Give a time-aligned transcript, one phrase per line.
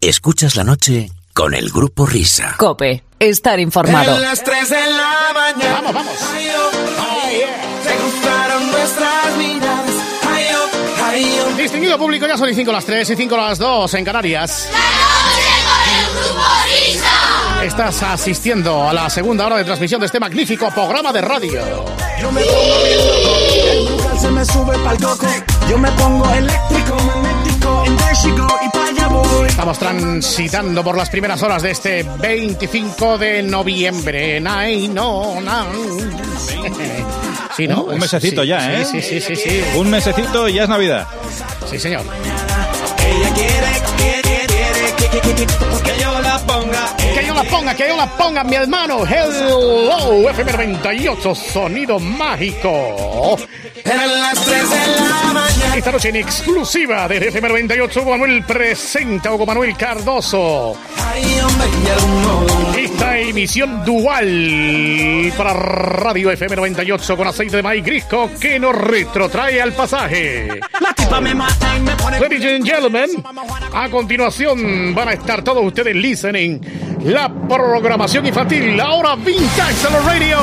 [0.00, 2.54] Escuchas la noche con el grupo Risa.
[2.56, 4.14] Cope, estar informado.
[4.14, 5.72] En las 3 de la mañana.
[5.72, 6.12] Vamos, vamos.
[6.32, 7.40] Ay, oh, ay,
[7.82, 9.94] Se cruzaron nuestras miradas.
[10.30, 11.56] Ay, oh, ay, oh.
[11.56, 14.68] Distinguido público, ya son y 5 las 3 y 5 las 2 en Canarias.
[17.64, 21.60] Estás asistiendo a la segunda hora de transmisión de este magnífico programa de radio.
[22.20, 24.10] Yo me pongo bien loco.
[24.12, 25.26] El se me sube pa'l coco.
[25.68, 27.84] Yo me pongo eléctrico, magnético.
[27.84, 28.87] En y.
[29.48, 34.40] Estamos transitando por las primeras horas de este 25 de noviembre.
[34.40, 35.66] Nay, no, no.
[37.56, 37.82] Sí, ¿no?
[37.82, 38.84] Un mesecito Sí, ya, ¿eh?
[38.84, 39.62] Sí, sí, sí, sí.
[39.74, 41.06] Un mesecito y ya es Navidad.
[41.68, 42.02] Sí, señor.
[42.02, 44.38] Ella quiere, quiere,
[45.84, 46.97] que yo la ponga.
[47.18, 49.04] Que yo la ponga, que yo la ponga, mi hermano.
[49.04, 53.36] Hello, FM98, sonido mágico.
[53.84, 55.76] Eran las 3 de la mañana.
[55.76, 60.76] Esta noche en exclusiva de FM98, Hugo Manuel presenta a Hugo Manuel Cardoso.
[62.78, 69.72] Esta emisión dual para Radio FM98 con aceite de maíz grisco que nos retrotrae al
[69.72, 70.60] pasaje.
[72.20, 73.10] Ladies and gentlemen,
[73.72, 76.60] a continuación van a estar todos ustedes listening
[77.08, 80.38] la programación infantil, la hora vintage de la radio.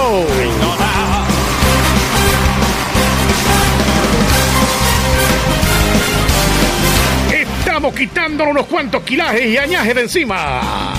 [7.32, 10.94] Estamos quitándonos unos cuantos kilajes y añajes de encima.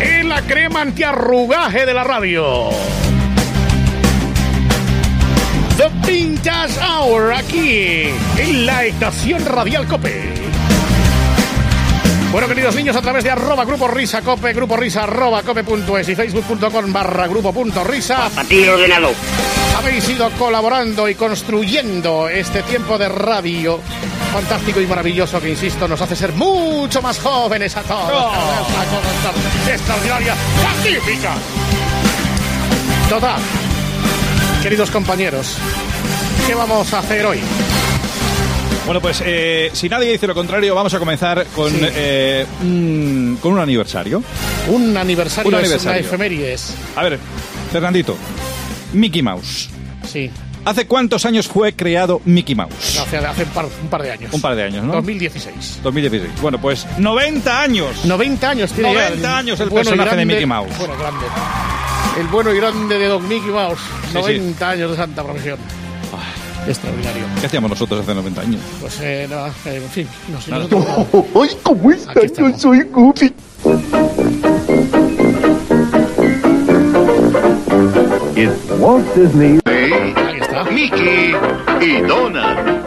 [0.00, 2.70] Es la crema antiarrugaje de la radio.
[5.76, 8.08] The Vintage Hour aquí
[8.38, 10.43] en la estación Radial Cope.
[12.34, 16.16] Bueno, queridos niños, a través de arroba grupo risa cope, grupo risa arroba cope.es y
[16.16, 19.14] facebook.com barra grupo punto risa, A ti el ordenador.
[19.78, 23.78] habéis ido colaborando y construyendo este tiempo de radio
[24.32, 28.10] fantástico y maravilloso que, insisto, nos hace ser mucho más jóvenes a todos.
[28.10, 31.34] Una cosa extraordinaria, magnífica.
[33.08, 33.40] Total.
[34.60, 35.56] Queridos compañeros,
[36.48, 37.38] ¿qué vamos a hacer hoy?
[38.86, 41.78] Bueno, pues eh, si nadie dice lo contrario, vamos a comenzar con, Sí.
[41.82, 44.22] eh, un, con un aniversario.
[44.68, 46.74] Un aniversario, Un es una efemérides.
[46.96, 47.18] A ver,
[47.72, 48.16] Fernandito,
[48.92, 49.70] Mickey Mouse.
[50.10, 50.30] Sí,
[50.66, 52.98] ¿Hace cuántos años fue creado Mickey Mouse?
[52.98, 54.32] hace, hace un, par, un par de años.
[54.32, 54.94] Un par de años, ¿no?
[54.94, 55.80] 2016.
[55.82, 56.40] 2016.
[56.40, 58.04] Bueno, pues 90 años.
[58.04, 60.72] 90 años tiene ya 90 años el bueno y personaje de Mickey Mouse.
[60.78, 61.26] Bueno, grande.
[62.18, 63.80] El bueno y grande de Don Mickey Mouse.
[64.08, 64.14] sí.
[64.14, 65.58] 90 años de santa profesión.
[66.66, 67.24] Extraordinario.
[67.40, 68.60] ¿Qué hacíamos nosotros hace 90 años?
[68.80, 70.08] Pues, eh, nada, eh, en fin.
[70.32, 70.84] No sé, nosotros-
[71.42, 72.14] ¡Ay, cómo están!
[72.36, 73.32] Yo soy Goofy.
[78.36, 79.58] It's Walt Disney.
[79.66, 80.64] Ahí está.
[80.64, 81.34] Mickey
[81.80, 82.82] y Donald.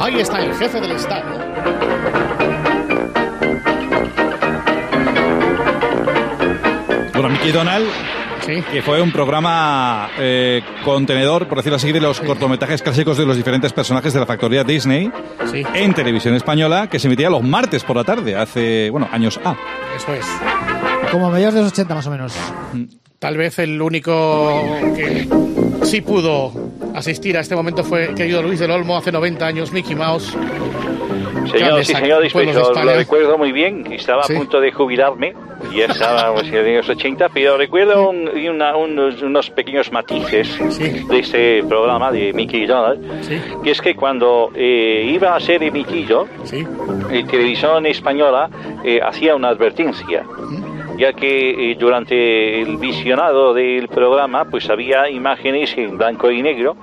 [0.00, 2.42] Ahí está el jefe del Estado.
[7.12, 7.86] Bueno, Mickey Donald,
[8.44, 8.62] Sí.
[8.72, 13.36] que fue un programa eh, contenedor, por decirlo así, de los cortometrajes clásicos de los
[13.36, 15.10] diferentes personajes de la factoría Disney
[15.50, 19.38] Sí, en televisión española, que se emitía los martes por la tarde, hace, bueno, años
[19.44, 19.54] A.
[19.96, 20.26] eso es.
[21.10, 22.34] Como a mediados de los 80 más o menos.
[23.18, 24.64] Tal vez el único
[24.96, 25.28] que
[25.84, 26.52] sí pudo
[26.94, 30.34] asistir a este momento fue querido Luis del Olmo hace 90 años, Mickey Mouse.
[31.50, 32.22] Señor, sí, señor,
[32.84, 33.92] lo, recuerdo muy bien.
[33.92, 34.34] Estaba Sí.
[34.34, 35.34] a punto de jubilarme.
[35.74, 40.48] Ya estaba pues, en los 80, pero recuerdo un- y una- unos, unos pequeños matices
[40.70, 41.04] Sí.
[41.08, 43.00] de este programa de Mickey Donald.
[43.62, 46.26] Que es que cuando eh, iba a ser emitido,
[47.10, 48.48] eh, Televisión Española
[48.84, 50.24] eh, hacía una advertencia,
[50.98, 56.76] ya que eh, durante el visionado del programa pues había imágenes en blanco y negro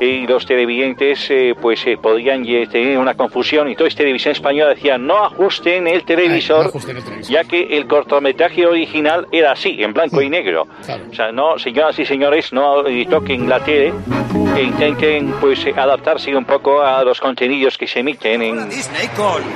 [0.00, 4.74] y los televidentes eh, pues eh, podían eh, tener una confusión y entonces Televisión Española
[4.74, 7.32] decía no ajusten el televisor, no ajusten el televisor.
[7.32, 10.66] ya que el cortometraje original era así, en blanco y negro.
[10.84, 11.04] Claro.
[11.10, 13.92] O sea, no, señoras y señores, no toquen la tele
[14.56, 18.68] e intenten pues eh, adaptarse un poco a los contenidos que se emiten en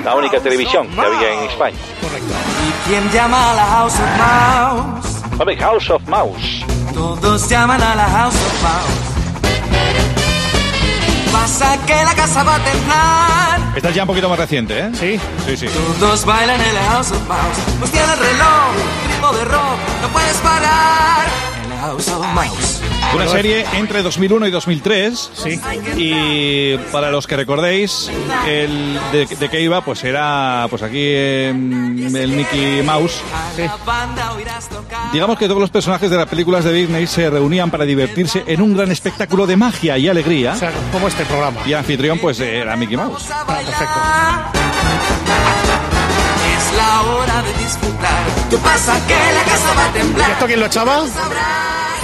[0.03, 1.77] la única televisión que había en España.
[2.01, 2.33] Correcto.
[2.67, 5.39] ¿Y quién llama a la House of Mouse?
[5.39, 6.65] Hombre, House of Mouse.
[6.93, 9.20] Todos llaman a la House of Mouse.
[11.31, 13.59] Pasa que la casa va a temblar.
[13.75, 14.91] Esta es ya un poquito más reciente, ¿eh?
[14.93, 15.67] Sí, Sí, sí.
[15.99, 17.57] Todos bailan en la House of Mouse.
[17.79, 18.73] Pues tiene el reloj,
[19.09, 21.27] ritmo de rock, no puedes parar.
[23.13, 25.31] Una serie entre 2001 y 2003.
[25.33, 25.59] sí.
[25.97, 28.09] Y para los que recordéis,
[28.47, 33.21] el de, de qué iba, pues era pues aquí eh, el Mickey Mouse.
[35.11, 38.61] Digamos que todos los personajes de las películas de Disney se reunían para divertirse en
[38.61, 40.53] un gran espectáculo de magia y alegría.
[40.53, 41.59] O sea, como este programa.
[41.65, 43.23] Y el anfitrión pues era Mickey Mouse.
[43.23, 43.45] Perfecto.
[43.47, 44.51] bailar.
[46.55, 48.25] Es la hora de disfrutar.
[48.49, 48.99] ¿Qué pasa?
[49.07, 50.31] Que la casa va a ¿Y temblar.
[50.31, 51.03] esto quién lo echaba?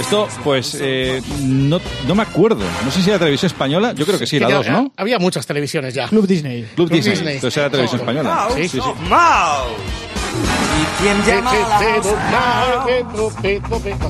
[0.00, 2.64] Esto, pues, eh, no, no me acuerdo.
[2.84, 3.92] No sé si era televisión española.
[3.94, 4.92] Yo creo que sí, la 2, ¿no?
[4.96, 6.08] Había muchas televisiones ya.
[6.08, 6.62] Club Disney.
[6.76, 7.14] Club Disney.
[7.14, 7.34] Disney.
[7.34, 8.48] Entonces era televisión española.
[8.54, 8.90] Sí, sí, sí.
[10.78, 11.50] ¿Y quién llama?
[11.50, 12.00] Hace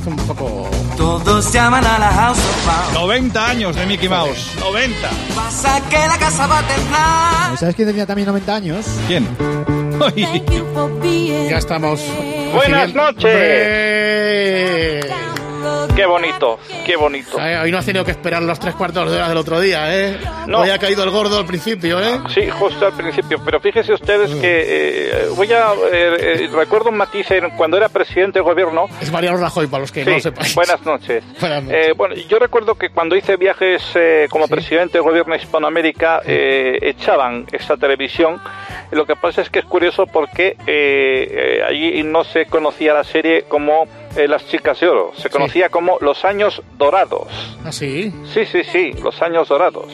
[0.09, 0.69] un poco...
[0.97, 2.95] Todos llaman a la house of pound.
[2.95, 4.51] 90 años de Mickey Mouse.
[4.61, 5.09] 90.
[5.35, 7.57] Pasa que la casa va a temblar.
[7.59, 8.85] ¿Sabes quién tenía también 90 años?
[9.07, 9.27] ¿Quién?
[11.49, 12.01] Ya estamos.
[12.55, 13.29] Buenas noches.
[15.99, 17.41] Qué bonito, qué bonito.
[17.41, 19.93] Eh, Hoy no has tenido que esperar los tres cuartos de hora del otro día,
[19.93, 20.17] ¿eh?
[20.47, 20.61] No.
[20.61, 22.21] Hoy ha caído el gordo al principio, ¿eh?
[22.33, 26.99] Sí, justo al principio, pero fíjese ustedes que eh, voy a eh, eh, recuerdo un
[26.99, 28.87] matiz cuando era presidente del gobierno.
[29.01, 30.55] Es Mariano Rajoy, para los que no Sí, lo sepáis.
[30.55, 31.25] buenas noches.
[31.41, 31.89] Buenas noches.
[31.89, 33.83] Eh, bueno, yo recuerdo que cuando hice viajes
[34.31, 38.41] como presidente del gobierno de Hispanoamérica eh, echaban esta televisión.
[38.93, 40.57] Lo que pasa es que es curioso porque
[41.69, 45.99] allí no se conocía la serie como eh, Las Chicas de Oro, se conocía como
[46.01, 47.29] Los Años Dorados.
[47.65, 48.13] ¿Ah, sí?
[48.33, 49.87] Sí, sí, sí, Los Años Dorados.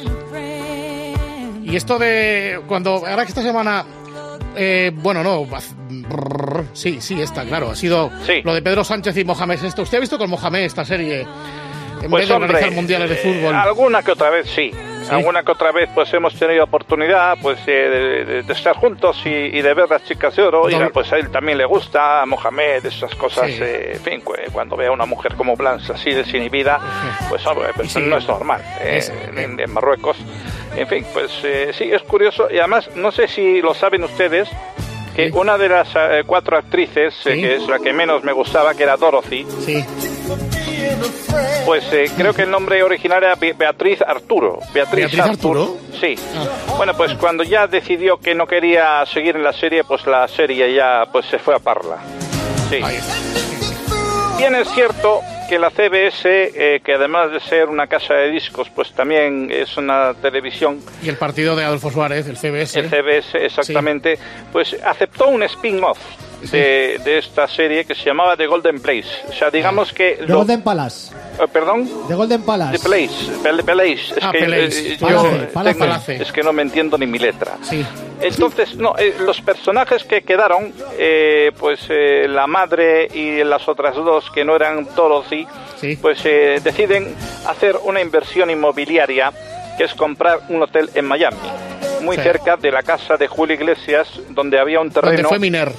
[1.65, 3.85] Y esto de cuando ahora que esta semana
[4.57, 5.47] eh, bueno, no,
[6.73, 8.43] sí, sí, está claro, ha sido Sí.
[8.45, 9.83] lo de Pedro Sánchez y Mohamed esto.
[9.83, 11.27] ¿Usted ha visto con Mohamed esta serie?
[12.03, 13.55] En Pues vez de hombre, organizar mundiales de eh, fútbol.
[13.55, 14.71] alguna que otra vez sí.
[15.11, 19.21] Alguna que otra vez pues hemos tenido oportunidad pues eh, de, de- de estar juntos
[19.25, 20.69] y, y de ver las chicas de oro.
[20.71, 23.47] Y pues a él también le gusta, a Mohamed, esas cosas.
[23.51, 23.59] Sí.
[23.61, 26.81] eh, en fin, cu- cuando ve a una mujer como Blanche así desinhibida,
[27.29, 28.01] pues hombre, pues, Sí.
[28.01, 30.17] no es normal eh, Es- en, en Marruecos.
[30.77, 32.49] En fin, pues eh, sí, es curioso.
[32.51, 34.49] Y además, no sé si lo saben ustedes,
[35.15, 35.89] que una de las
[36.27, 39.85] cuatro actrices, que es la que menos me gustaba, que era Dorothy, Sí.
[41.67, 44.59] Pues eh, creo que el nombre original era Be- Beatriz Arturo.
[44.73, 45.77] Beatriz, ¿Beatriz Arturo?
[46.01, 46.15] Sí.
[46.37, 46.75] Ah.
[46.77, 50.73] Bueno, pues cuando ya decidió que no quería seguir en la serie, pues la serie
[50.75, 51.99] ya pues se fue a Parla.
[52.71, 52.79] Sí.
[54.39, 58.69] Bien es cierto que la CBS, eh, que además de ser una casa de discos,
[58.75, 62.81] pues también es una televisión, Y el partido de Adolfo Suárez, el CBS.
[62.81, 64.19] el CBS exactamente,
[64.53, 65.99] pues aceptó un spin-off
[66.51, 69.09] de, de esta serie que se llamaba The Golden Place.
[69.29, 70.17] O sea, digamos que...
[70.21, 71.13] The lo- Golden Palace.
[71.41, 71.89] eh, ¿Perdón?
[72.09, 72.79] The Golden Palace.
[72.79, 73.93] The Place, Pel- Palace.
[73.95, 74.93] Es Ah, que, Palace.
[74.95, 75.75] eh, Palace, yo Palace.
[75.79, 76.23] tengo- Palace.
[76.23, 77.57] es que no me entiendo ni mi letra.
[77.63, 77.85] Sí.
[78.21, 83.95] Entonces, no, eh, los personajes que quedaron, eh, pues eh, la madre y las otras
[83.97, 85.47] dos que no eran Dorothy,
[85.81, 85.97] Sí.
[86.01, 87.15] pues eh, deciden
[87.47, 89.33] hacer una inversión inmobiliaria
[89.77, 91.37] que es comprar un hotel en Miami,
[92.03, 92.23] muy Sí.
[92.23, 95.29] cerca de la casa de Julio Iglesias, donde había un Donde terreno.
[95.29, 95.73] fue Miner.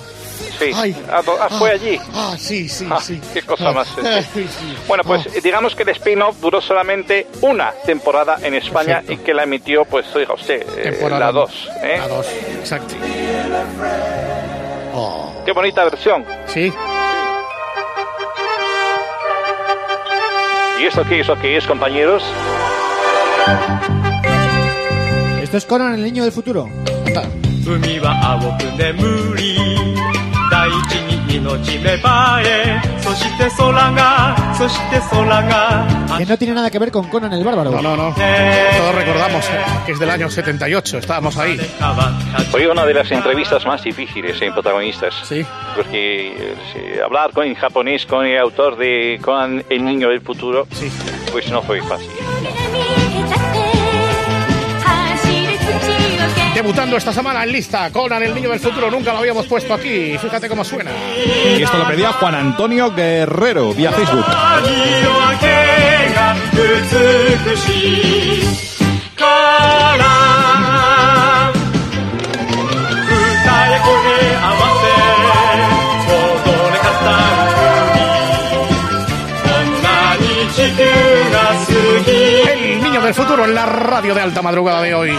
[0.58, 0.70] Sí.
[0.74, 0.94] Ay.
[1.10, 1.98] Ah, do- ah, fue allí.
[2.14, 3.20] Ah, sí, sí, Ah, sí.
[3.32, 4.22] qué cosa Ah, más, este.
[4.24, 4.76] sí, sí.
[4.86, 5.30] Bueno, pues Ah.
[5.36, 9.12] eh, digamos que el spin-off duró solamente una temporada en España Perfecto.
[9.12, 11.68] y que la emitió, pues, oiga usted, eh, Temporada la 2.
[11.82, 11.96] ¿eh?
[11.98, 12.26] La 2,
[12.60, 12.94] exacto.
[14.94, 15.42] Oh.
[15.46, 16.24] Qué bonita versión.
[16.46, 16.72] Sí.
[20.80, 22.22] ¿Y eso qué, eso qué es, compañeros?
[25.42, 26.68] Esto es Conan, el niño del futuro.
[27.06, 27.22] Anda.
[27.66, 29.56] 海は青く眠り
[30.50, 30.94] 大地
[31.28, 35.86] に命芽生えそして空がそして空が
[36.18, 37.70] Que no tiene nada que ver con Conan el bárbaro.
[37.70, 38.14] No, no, no.
[38.14, 40.98] Todos recordamos eh, que es del año 78.
[40.98, 41.56] Estábamos ahí.
[41.56, 45.14] 変わった Fue una de las entrevistas más difíciles en protagonistas.
[45.24, 45.46] Sí.
[45.76, 50.20] Porque eh, sí, hablar con, en japonés con el autor de con El Niño del
[50.20, 50.90] Futuro, Sí.
[51.32, 52.10] pues no fue fácil.
[56.93, 60.17] Esta semana en lista, Conan, el niño del futuro, nunca lo habíamos puesto aquí.
[60.17, 60.91] Fíjate cómo suena.
[61.57, 64.23] Y esto lo pedía Juan Antonio Guerrero vía Facebook.
[83.05, 85.11] del futuro en la radio de alta madrugada de hoy.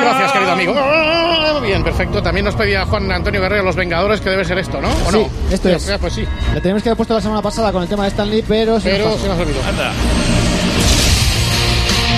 [0.00, 0.74] Gracias, querido amigo.
[0.76, 2.20] Oh, bien, perfecto.
[2.20, 4.88] También nos pedía Juan Antonio Guerrero Los Vengadores, que debe ser esto, ¿no?
[5.06, 5.54] ¿O sí, no?
[5.54, 5.92] esto es.
[6.00, 6.26] Pues sí.
[6.52, 8.90] Lo teníamos que haber puesto la semana pasada con el tema de Stanley, pero se
[8.90, 9.60] pero nos, se nos olvidó.
[9.68, 9.92] Anda.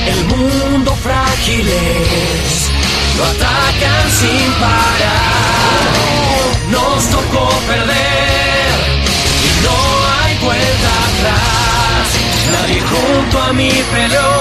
[0.06, 2.70] El mundo frágil es,
[3.18, 6.05] lo atacan sin parar.
[6.70, 8.74] Nos tocó perder
[9.44, 9.76] y no
[10.18, 12.06] hay vuelta atrás.
[12.52, 14.36] Nadie junto a mí peleó,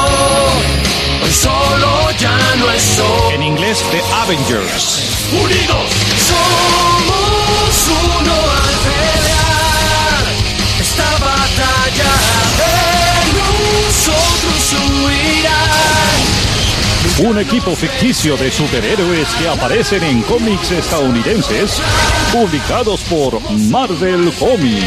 [1.24, 3.36] hoy solo ya no estoy.
[3.36, 5.02] En inglés, The Avengers.
[5.32, 5.92] Unidos
[6.28, 7.76] somos
[8.20, 10.24] uno al pelear
[10.80, 12.12] esta batalla
[12.60, 12.74] de
[13.38, 14.36] nosotros
[17.20, 21.82] Un equipo ficticio de superhéroes que aparecen en cómics estadounidenses
[22.34, 24.86] publicados por Marvel Comics.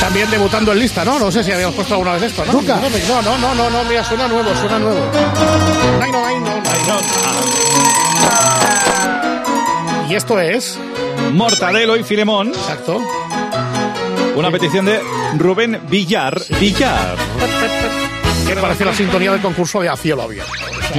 [0.00, 1.18] También debutando en lista, ¿no?
[1.18, 2.54] No sé si habíamos puesto alguna vez esto, ¿no?
[2.54, 2.80] Nunca.
[3.08, 5.00] No, no, no, no, no, mira, suena nuevo, suena nuevo.
[6.02, 6.98] Ay, no, ay, no, ay, no.
[10.10, 10.78] Y esto es,
[11.34, 12.48] Mortadelo y Filemón.
[12.48, 13.02] exacto,
[14.34, 14.98] Una petición de
[15.36, 16.40] Rubén Villar.
[16.58, 17.16] Villar.
[18.54, 20.52] que parece la sintonía del concurso de A Cielo Abierto.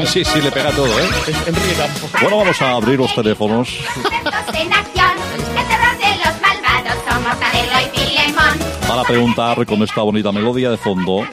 [0.06, 1.10] Sí, sí, le pega todo, ¿eh?
[1.48, 2.12] Enrique Campos.
[2.22, 3.70] Bueno, vamos a abrir los teléfonos.
[3.70, 5.12] Expertos en acción,
[5.56, 8.60] de terror de los malvados, son Mortadelo y Filemón.
[8.88, 11.26] para preguntar con esta bonita melodía de fondo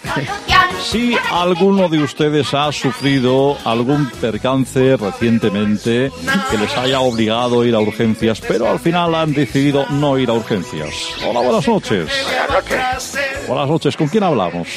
[0.83, 6.13] si alguno de ustedes ha sufrido algún percance recientemente
[6.51, 10.31] que les haya obligado a ir a urgencias, pero al final han decidido no ir
[10.31, 10.95] a urgencias.
[11.27, 12.09] Hola, buenas noches.
[12.25, 13.19] Buenas noches.
[13.49, 14.69] Buenas noches, ¿con quién hablamos?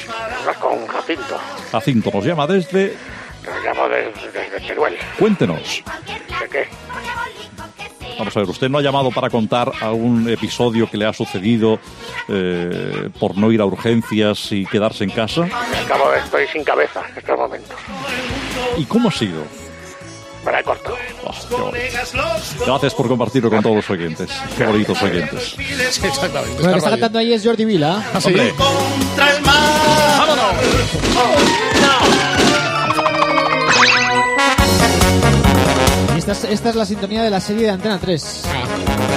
[1.09, 1.39] Jacinto.
[1.71, 2.95] Jacinto nos llama desde...
[3.43, 4.95] Nos llamo desde de Teruel.
[5.17, 5.83] Cuéntenos.
[6.41, 6.67] ¿De qué?
[8.19, 11.79] Vamos a ver, usted no ha llamado para contar algún episodio que le ha sucedido
[12.27, 15.47] eh, por no ir a urgencias y quedarse en casa.
[15.85, 17.77] Acabo de estoy sin cabeza en estos momentos.
[18.77, 19.41] ¿Y cómo ha sido?
[20.45, 20.97] Me la he cortado.
[21.23, 22.65] Oh, qué bonito.
[22.65, 24.29] Gracias por compartirlo con todos los oyentes.
[24.57, 25.55] Qué bonitos oyentes.
[25.55, 26.55] Sí, exactamente.
[26.55, 28.03] Bueno, que está cantando ahí es Jordi Vila.
[28.13, 28.27] Ah, sí.
[28.27, 30.08] Hombre, Contra el mar.
[30.29, 31.69] ¡Vámonos!
[36.15, 38.43] Y esta es, esta es la sintonía de la serie de Antena 3.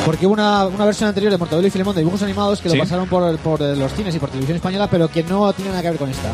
[0.06, 2.76] Porque hubo una, una versión anterior de Mortadelo y Filemón de dibujos animados que Sí.
[2.76, 5.82] lo pasaron por, por los cines y por televisión española, pero que no tiene nada
[5.82, 6.30] que ver con esta.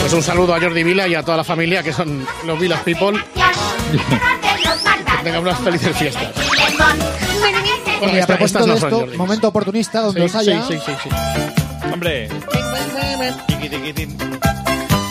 [0.00, 2.80] Pues un saludo a Jordi Vila y a toda la familia que son los Vilas
[2.80, 3.18] People.
[3.92, 6.28] Que tengan unas felices fiestas.
[8.00, 9.16] Bueno, y a propósito no de esto, Jordi.
[9.16, 10.62] momento oportunista donde os Sí, haya.
[10.68, 11.10] sí, sí, sí, sí.
[11.92, 12.28] Hombre.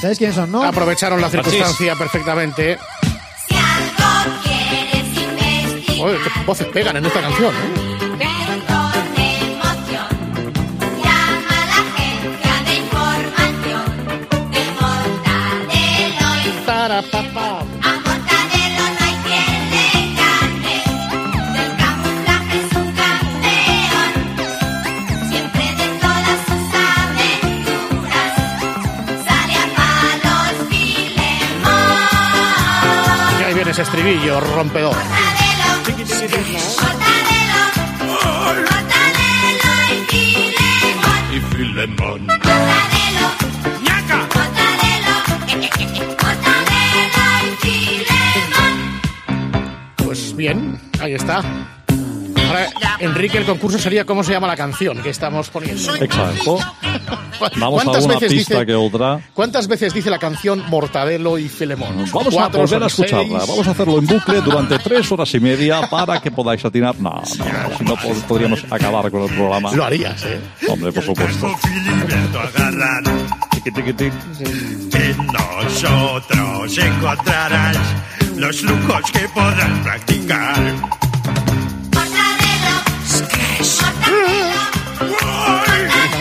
[0.02, 0.64] ¿Sabéis quiénes son, no?
[0.64, 2.78] Aprovecharon la circunstancia perfectamente.
[6.00, 7.88] Oye, qué voces pegan en esta canción, ¿eh?
[17.77, 17.77] Y
[33.78, 34.96] ese estribillo rompedor.
[41.32, 42.28] Y Filemón.
[49.98, 51.44] Pues bien, ahí está.
[52.48, 55.96] Ahora, Enrique, el concurso sería cómo se llama la canción que estamos poniendo.
[55.98, 56.58] Exacto.
[57.40, 59.20] Vamos a ¿Cuántas alguna veces pista dice- que otra.
[59.34, 61.96] ¿Cuántas veces dice la canción Mortadelo y Filemón?
[62.14, 63.40] Vamos a ¿Cuatro, volver a escucharla.
[63.40, 63.50] seis?
[63.50, 66.96] Vamos a hacerlo en bucle durante tres horas y media para que podáis atinar.
[67.00, 69.72] No, no, no, si no pod- podríamos acabar con el programa.
[69.74, 70.40] Lo harías, ¿eh?
[70.70, 71.48] Hombre, por supuesto.
[74.94, 77.78] En nosotros encontrarás
[78.36, 80.58] los lujos que podrás practicar.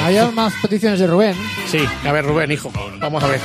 [0.07, 1.35] Había más peticiones de Rubén.
[1.71, 2.71] Sí, a ver, Rubén, hijo.
[3.01, 3.41] Vamos a ver.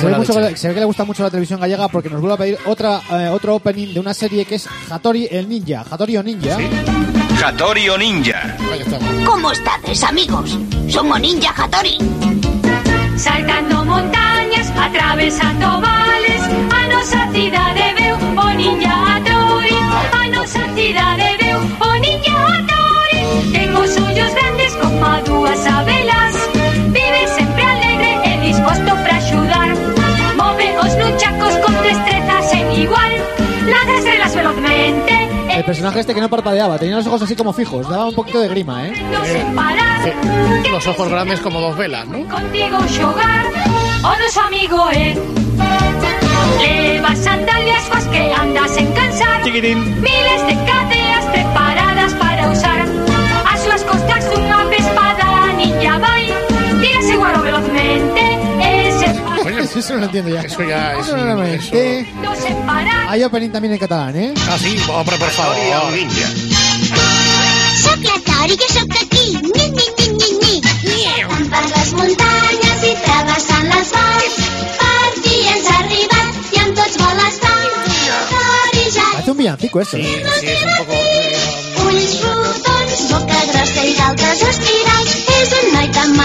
[0.00, 2.34] se, ve mucho- se ve que le gusta mucho la televisión gallega porque nos vuelve
[2.34, 5.84] a pedir otra, eh, otro opening de una serie que es Hattori el Ninja.
[5.90, 6.56] Hattori o Ninja.
[7.44, 8.56] Hattori o Ninja.
[9.26, 10.58] ¿Cómo estades, amigos?
[10.88, 11.98] Somos Ninja Hattori.
[13.16, 19.76] Saltando montañas, atravesando vales, a nosa cidade veu o ninja Hattori.
[20.20, 21.11] A nosa cidade
[35.62, 38.40] El personaje este que no parpadeaba, tenía los ojos así como fijos, daba un poquito
[38.40, 38.94] de grima, ¿eh?
[38.96, 40.68] Sí.
[40.68, 42.18] Los ojos grandes como dos velas, ¿no?
[42.28, 43.46] contigo xogar
[44.02, 45.14] O noso amigo é
[46.58, 50.81] Leva sandalias coas que andas sen cansar Miles de
[59.72, 60.40] se Eso no lo entiendo ya.
[60.42, 62.10] Eso ya es Eso no lo entiendo.
[62.22, 64.34] no sen parar Hay opening también en catalán, ¿eh?
[64.48, 65.56] Ah, sí, hombre, por favor.
[67.82, 69.38] Soc la Tori, que sóc aquí.
[69.42, 70.62] Ni, ni, ni, ni, ni.
[71.02, 74.36] Saltant per les muntanyes i travessant les valls.
[74.80, 77.58] Per fi has arribat i amb tots vol estar.
[78.32, 79.96] Tori ja Parece un villancico esto.
[79.96, 80.22] ¿eh?
[80.40, 81.00] Sí, es un poco...
[81.86, 85.16] ulls rodons, boca grossa i d'altres espirals.
[85.40, 86.16] És un noi tan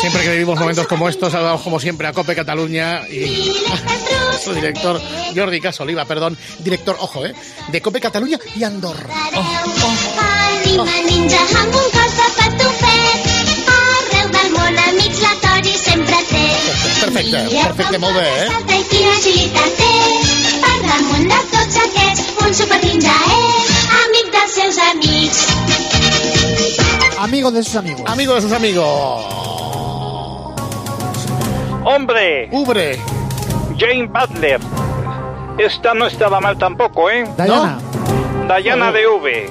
[0.00, 4.54] Siempre que vivimos momentos como estos, saludamos como siempre a Cope Cataluña y a su
[4.54, 5.00] director
[5.34, 7.34] Jordi Casoliva, perdón, director, ojo, eh,
[7.68, 9.06] de Cope Cataluña y Andorra.
[9.34, 9.94] Oh, oh,
[10.78, 10.86] oh.
[17.00, 18.48] Perfecte, perfecte, eh?
[27.30, 28.02] Amigo de sus amigos.
[28.06, 29.24] Amigo de sus amigos.
[31.84, 32.48] ¡Hombre!
[32.50, 32.98] ¡Ubre!
[33.78, 34.60] Jane Butler.
[35.56, 37.24] Esta no estaba mal tampoco, ¿eh?
[37.36, 37.78] Diana.
[38.60, 39.48] Diana de V.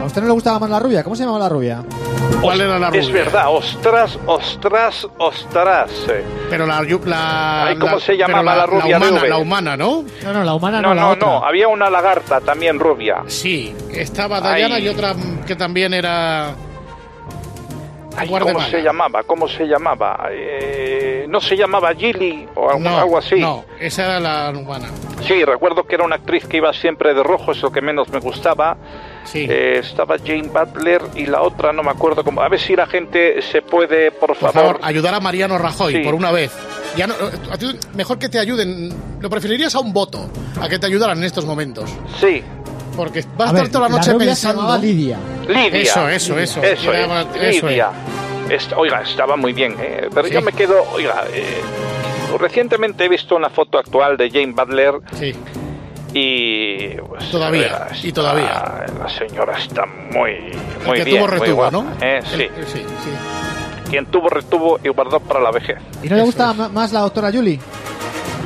[0.00, 1.02] ¿A usted no le gustaba más la rubia?
[1.02, 1.84] ¿Cómo se llamaba la rubia?
[2.44, 3.00] ¿Cuál era la rubia?
[3.00, 5.90] Es verdad, ostras, ostras, ostras.
[6.50, 6.82] Pero la...
[7.04, 10.04] la Ay, ¿cómo la- se llamaba pero la rubia de humana, la humana, ¿no?
[10.22, 11.28] No, no, la humana no, No, la no, otra.
[11.28, 11.44] no.
[11.44, 13.22] Había una lagarta también rubia.
[13.26, 14.84] Sí, estaba Diana Ay.
[14.84, 15.14] y otra
[15.46, 16.54] que también era...
[18.16, 19.24] Ay, ¿Cómo se llamaba?
[19.24, 20.28] ¿Cómo se llamaba?
[20.30, 23.40] Eh, ¿No se llamaba Gilly o algo, No, algo así?
[23.40, 24.86] No, esa era la humana.
[25.26, 28.08] Sí, recuerdo que era una actriz que iba siempre de rojo, es lo que menos
[28.10, 28.76] me gustaba.
[29.24, 29.46] Sí.
[29.48, 32.42] Eh, estaba Jane Butler y la otra no me acuerdo cómo.
[32.42, 34.54] A ver si la gente se puede, por Por favor.
[34.54, 35.98] favor, ayudar a Mariano Rajoy Sí.
[36.00, 36.52] por una vez.
[36.96, 37.14] Ya no,
[37.50, 38.92] a ti mejor que te ayuden.
[39.20, 40.28] Lo preferirías a un voto,
[40.60, 41.90] a que te ayudaran en estos momentos.
[42.20, 42.42] Sí,
[42.96, 44.78] Porque vas a estar ver, toda la noche se pensando.
[44.78, 45.18] Lidia.
[45.48, 45.80] Lidia.
[45.80, 46.62] Eso, eso, eso.
[46.62, 47.26] Eso es,
[47.56, 47.90] eso Lidia.
[48.76, 50.08] Oiga, estaba muy bien, ¿eh?
[50.14, 50.34] pero Sí.
[50.34, 51.60] yo me quedo, oiga, eh,
[52.38, 55.34] recientemente he visto una foto actual de Jane Butler Sí.
[56.14, 56.88] Y...
[57.08, 58.84] pues, Todavía, y todavía.
[58.98, 61.92] La señora está muy, El muy que bien, tuvo muy retuvo, guapa, ¿no?
[62.00, 62.18] ¿eh?
[62.18, 63.10] El- Sí, sí, sí.
[63.90, 65.78] quien tuvo retuvo y guardó para la vejez.
[66.02, 67.58] ¿Y no le gustaba más la doctora Julie?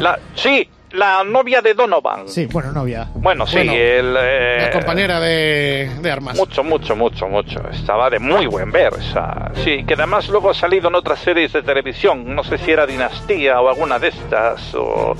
[0.01, 2.29] La, sí, la novia de Donovan.
[2.29, 3.09] Sí, bueno, novia.
[3.17, 4.17] Bueno, sí, Bueno, el...
[4.19, 6.37] eh, La compañera de, de armas.
[6.39, 7.61] Mucho, mucho, mucho, mucho.
[7.71, 8.95] Estaba de muy buen ver.
[8.99, 12.35] esa- Sí, que además luego ha salido en otras series de televisión.
[12.35, 15.15] No sé si era Dinastía o alguna de estas o...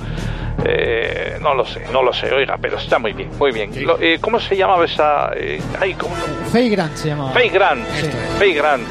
[0.65, 3.73] eh, no lo sé, no lo sé, oiga, pero está muy bien, muy bien.
[3.73, 3.81] Sí.
[3.81, 5.31] Lo- eh, ¿Cómo se llamaba esa...?
[5.35, 6.15] eh, ay, ¿cómo?
[6.51, 7.31] Faye Grant se llamaba.
[7.31, 7.85] Faye Grant.
[7.99, 8.07] Sí.
[8.37, 8.83] Faye Grant.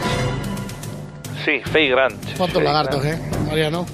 [1.45, 2.23] Sí, Faye Grant.
[2.37, 3.23] ¿Cuántos Faye lagartos, Grant.
[3.23, 3.87] eh, Mariano?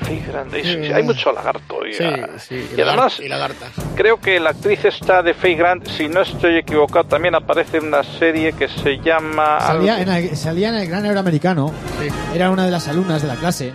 [0.00, 0.54] Faye Grant.
[0.54, 1.76] Es- Sí, hay mucho lagarto.
[1.76, 2.28] oiga.
[2.38, 2.74] Sí, sí.
[2.76, 3.70] Y además, Y lagartas.
[3.94, 7.86] Creo que la actriz esta de Faye Grant, si no estoy equivocado, también aparece en
[7.88, 9.60] una serie que se llama...
[9.60, 11.72] Salía en, el, salía en el Gran Héroe Americano.
[12.00, 12.08] Sí.
[12.34, 13.72] Era una de las alumnas de la clase.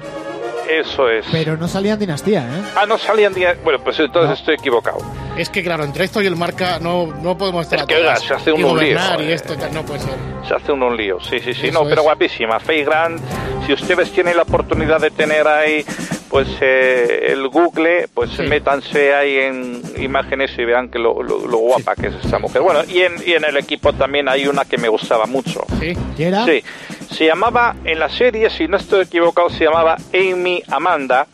[0.70, 1.26] Eso es.
[1.32, 2.62] Pero no salía en Dinastía, ¿eh?
[2.76, 3.34] Ah, no salían...
[3.34, 4.34] día- Bueno, pues entonces No.
[4.36, 5.00] estoy equivocado.
[5.38, 8.16] Es que, claro, entre esto y el marca no, no podemos estar Es que, oiga,
[8.18, 9.34] se hace y uno un lío, y eh.
[9.34, 10.14] esto y tal, no puede ser.
[10.48, 11.68] Se hace uno un lío, sí, sí, sí.
[11.68, 12.04] Eso no, pero es.
[12.06, 12.60] guapísima.
[12.60, 13.20] Faye Grant,
[13.66, 15.84] si ustedes tienen la oportunidad de tener ahí,
[16.30, 18.44] pues eh, el Google, pues Sí.
[18.44, 22.62] métanse ahí en imágenes y vean que lo, lo- lo guapa que es esta mujer.
[22.62, 25.64] Bueno, y en, y en el equipo también hay una que me gustaba mucho.
[25.80, 25.98] Sí.
[26.16, 26.46] ¿Qué era?
[26.46, 26.64] Sí,
[27.12, 31.28] se llamaba, en la serie, si no estoy equivocado, se llamaba Amy Amanda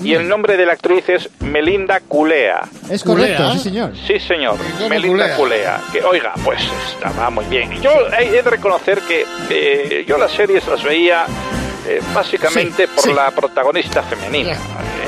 [0.00, 2.60] y el nombre de la actriz es Melinda Culea.
[2.88, 3.52] Es correcto, Culea.
[3.52, 3.92] sí, señor.
[4.06, 5.76] Sí, señor, ¿Cómo Melinda Culea?
[5.76, 5.80] Culea.
[5.92, 6.60] Que, oiga, pues
[6.94, 7.80] estaba muy bien.
[7.82, 11.24] Yo he de reconocer que eh, yo las series las veía
[11.86, 13.12] eh, básicamente Sí, por sí.
[13.12, 14.56] la protagonista femenina.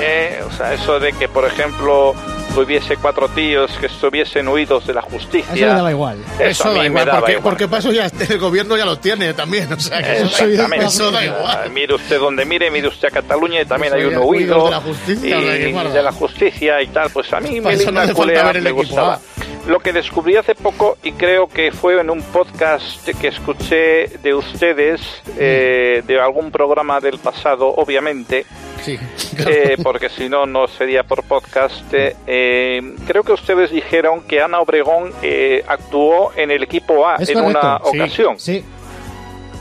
[0.01, 2.15] eh, o sea, eso de que, por ejemplo,
[2.57, 5.53] hubiese cuatro tíos que estuviesen huidos de la justicia.
[5.55, 6.19] Eso le daba igual.
[6.39, 7.43] Eso, a da igual, me daba porque, igual.
[7.45, 9.73] porque para eso ya el gobierno ya lo tiene también.
[9.73, 10.87] O sea, que eso, Exactamente.
[10.87, 11.71] eso da igual.
[11.73, 14.71] Mire usted donde mire, mire usted a Cataluña y también Eso hay uno huido de
[14.71, 17.11] la justicia, y de la justicia y tal.
[17.11, 19.15] Pues a mí eso no Melinda hace falta Culea ver el me gustaba.
[19.15, 19.21] A.
[19.67, 24.35] Lo que descubrí hace poco y creo que fue en un podcast que escuché de
[24.35, 25.01] ustedes,
[25.39, 28.47] eh, de algún programa del pasado, obviamente,
[28.83, 28.99] Sí.
[29.47, 31.85] eh, porque si no, no sería por podcast.
[31.93, 37.17] eh, eh, creo que ustedes dijeron que Ana Obregón eh, actuó en el equipo A
[37.17, 37.91] Es en una correcto.
[37.93, 37.99] Sí.
[38.01, 38.39] ocasión.
[38.39, 38.65] Sí.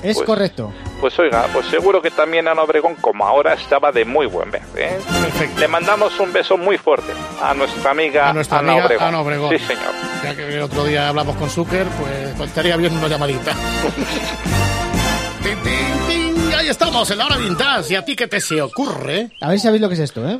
[0.03, 0.73] Es Pues- correcto.
[1.01, 4.61] Pues oiga, pues seguro que también Ana Obregón, como ahora, estaba de muy buen ver.
[4.75, 4.97] ¿eh?
[5.21, 5.57] Perfecto.
[5.61, 9.07] Le mandamos un beso muy fuerte a nuestra amiga, A nuestra Ana, amiga Obregón.
[9.07, 9.49] Ana Obregón.
[9.51, 9.93] Sí, señor.
[10.25, 13.53] Ya que el otro día hablamos con Zucker, pues, pues estaría bien una llamadita.
[15.43, 16.53] Tin, tin, tin.
[16.53, 17.93] Ahí estamos, en la hora vintage.
[17.93, 19.31] ¿Y a ti qué te se ocurre?
[19.39, 20.37] A ver si sabéis lo que es esto, ¿eh?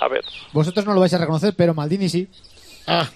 [0.00, 0.24] A ver.
[0.52, 2.28] Vosotros no lo vais a reconocer, pero Maldini sí.
[2.86, 3.08] Ah.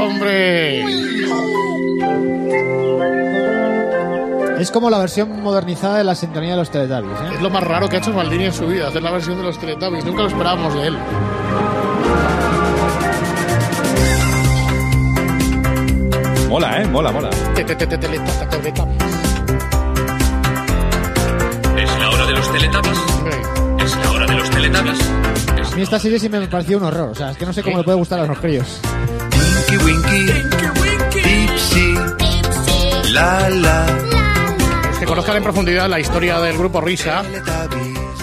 [0.00, 0.82] ¡Hombre!
[4.60, 7.34] Es como la versión modernizada de la sintonía de los Teletubbies, ¿eh?
[7.34, 9.44] Es lo más raro que ha hecho Maldini en su vida, hacer la versión de
[9.44, 10.04] los Teletubbies.
[10.04, 10.98] Nunca lo esperábamos de él.
[16.48, 16.86] Mola, ¿eh?
[16.86, 17.30] Mola, mola.
[21.76, 23.11] ¿Es la hora de los teletubbies?
[24.78, 24.92] Hombre.
[24.92, 25.72] ¿Es la hora de los?
[25.72, 27.10] A mí esta serie sí me pareció un horror.
[27.10, 28.80] O sea, es que no sé cómo le puede gustar a los críos.
[29.30, 30.26] Tinky Winky,
[33.12, 33.86] La La,
[35.06, 37.22] conozcan en profundidad la historia del grupo Risa,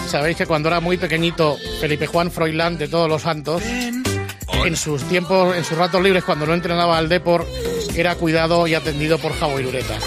[0.08, 5.04] sabéis que cuando era muy pequeñito, Felipe Juan Froilán de Todos los Santos, en sus
[5.04, 7.46] tiempos, en sus ratos libres, cuando no entrenaba al Depor,
[7.94, 9.98] era cuidado y atendido por Javo Irureta.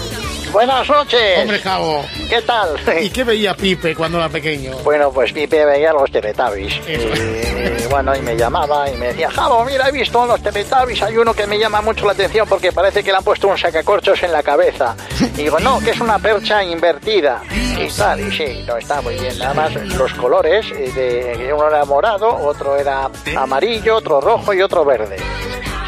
[0.54, 1.40] Buenas noches.
[1.40, 2.04] Hombre, Javo.
[2.30, 2.76] ¿Qué tal?
[3.02, 4.78] ¿Y qué veía Pipe cuando era pequeño?
[4.84, 6.74] Bueno, pues Pipe veía los Teletubbies.
[6.86, 11.02] Y, bueno, y me llamaba y me decía, Javo, mira, he visto en los Teletubbies,
[11.02, 13.58] hay uno que me llama mucho la atención porque parece que le han puesto un
[13.58, 14.94] sacacorchos en la cabeza.
[15.20, 17.42] Y digo, no, que es una percha invertida.
[17.76, 19.36] Y tal, y sí, no, está muy bien.
[19.36, 24.62] Nada más los colores, eh, de, uno era morado, otro era amarillo, otro rojo y
[24.62, 25.16] otro verde.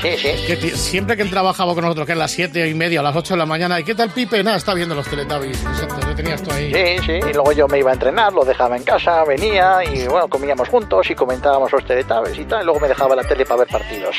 [0.02, 0.28] Sí, sí.
[0.46, 3.16] Que siempre que entraba Javo con nosotros, que es las siete y media o las
[3.16, 4.42] 8 de la mañana, ¿y qué tal Pipe?
[4.44, 5.59] Nada, está viendo los Teletubbies.
[5.64, 6.72] Exacto, lo tenías tú ahí.
[6.72, 10.06] Sí, sí, y luego yo me iba a entrenar, lo dejaba en casa, venía y
[10.06, 13.44] bueno, comíamos juntos y comentábamos los Teletubbies y tal, y luego me dejaba la tele
[13.46, 14.16] para ver partidos.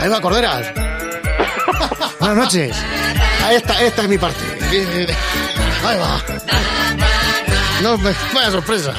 [0.00, 0.66] Ahí va, Corderas.
[2.20, 2.76] Buenas noches.
[3.44, 4.38] Ahí está, esta es mi parte.
[5.84, 6.20] Ahí va.
[7.82, 8.94] No, me- vaya sorpresa.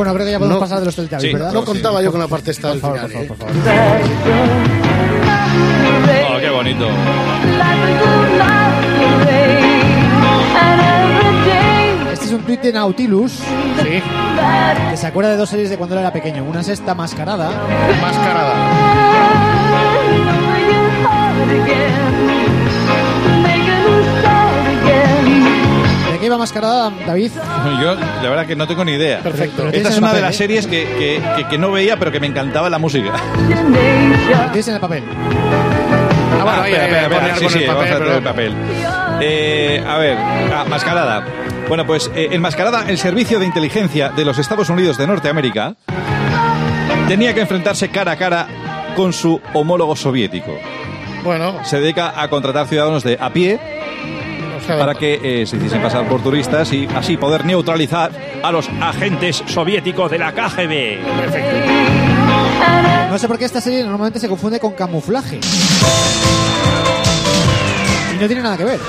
[0.00, 0.60] Bueno, creo que ya podemos No.
[0.60, 1.52] pasar de los Teletubbies, Sí, ¿verdad?
[1.52, 3.10] no contaba yo con la parte esta del Por final.
[3.10, 3.28] favor, ¿eh?
[3.28, 3.80] por favor, por favor.
[6.36, 6.88] Oh, qué bonito.
[12.12, 13.40] Este es un tuit de Nautilus.
[14.90, 16.44] Que se acuerda de dos series de cuando él era pequeño.
[16.44, 17.50] Una es esta, Mascarada.
[21.46, 22.09] ¿De
[26.30, 27.30] iba Mascarada, David?
[27.82, 29.20] Yo, la verdad que no tengo ni idea.
[29.20, 29.68] Perfecto.
[29.68, 30.38] Esta es una de las ¿eh?
[30.38, 33.12] series que, que- que- que no veía, pero que me encantaba la música.
[34.52, 35.02] Tienes en el papel.
[36.38, 37.36] Ah, bueno, ahí, espera, ahí, espera, espera.
[37.50, 38.54] Sí, sí, vamos a traer el pero- papel.
[39.20, 41.24] Eh, a ver, ah, Mascarada.
[41.68, 45.74] Bueno, pues eh, en Mascarada, el Servicio de Inteligencia de los Estados Unidos de Norteamérica
[47.08, 48.46] tenía que enfrentarse cara a cara
[48.96, 50.52] con su homólogo soviético.
[51.22, 53.60] Bueno, Se dedica a contratar ciudadanos de a pie
[54.78, 58.10] para que eh, se hiciesen pasar por turistas y así poder neutralizar
[58.42, 60.98] a los agentes soviéticos de la KGB.
[63.10, 65.40] No sé por qué esta serie normalmente se confunde con camuflaje.
[68.14, 68.80] Y no tiene nada que ver.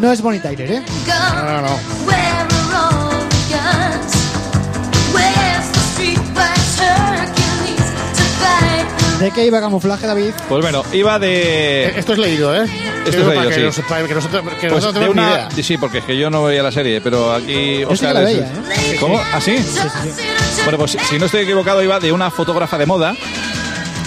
[0.00, 0.82] No es Bonnie Tyler, ¿eh?
[1.06, 2.41] No, no, no.
[9.22, 10.32] ¿De qué iba camuflaje, David?
[10.48, 11.84] Pues bueno, iba de...
[11.86, 12.64] Eh, Esto es leído, ¿eh?
[13.06, 13.62] Esto es para leído, que sí.
[13.62, 15.30] nos- para que nosotros, que Pues nosotros de una...
[15.30, 15.48] idea.
[15.62, 17.78] Sí, porque es que yo no veía la serie, pero aquí...
[17.82, 18.46] Yo sí que Oscar la es- veía,
[18.92, 18.96] ¿eh?
[18.98, 19.20] ¿Cómo?
[19.32, 19.56] ¿Ah, sí?
[20.64, 23.14] Bueno, pues si- si no estoy equivocado, iba de una fotógrafa de moda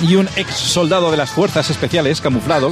[0.01, 2.71] y un ex soldado de las fuerzas especiales, camuflado,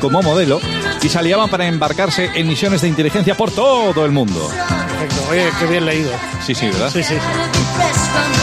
[0.00, 0.60] como modelo,
[1.02, 4.48] y se aliaban para embarcarse en misiones de inteligencia por todo el mundo.
[4.48, 5.26] Perfecto.
[5.30, 6.10] Oye, qué bien leído.
[6.46, 6.90] Sí, sí, ¿verdad?
[6.90, 7.14] Sí, sí.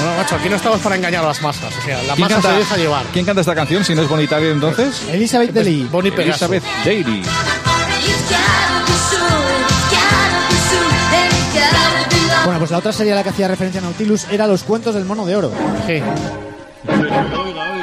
[0.03, 1.75] No, macho, aquí no estamos para engañar a las masas.
[1.77, 3.05] O sea, la ¿Quién masa canta, se deja llevar.
[3.13, 5.03] ¿Quién canta esta canción si no es Bonnie Tyler entonces?
[5.09, 5.87] Elizabeth Deli.
[5.91, 6.45] Bonnie Pegaso.
[6.45, 7.23] Elizabeth Daly.
[12.43, 15.05] Bueno, pues la otra serie a la que hacía referencia Nautilus era Los cuentos del
[15.05, 15.51] mono de oro.
[15.85, 16.01] Sí.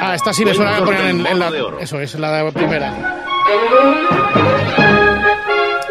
[0.01, 1.51] Ah, esta sí me suena que ponían en, en la...
[1.79, 2.93] Eso es, la primera.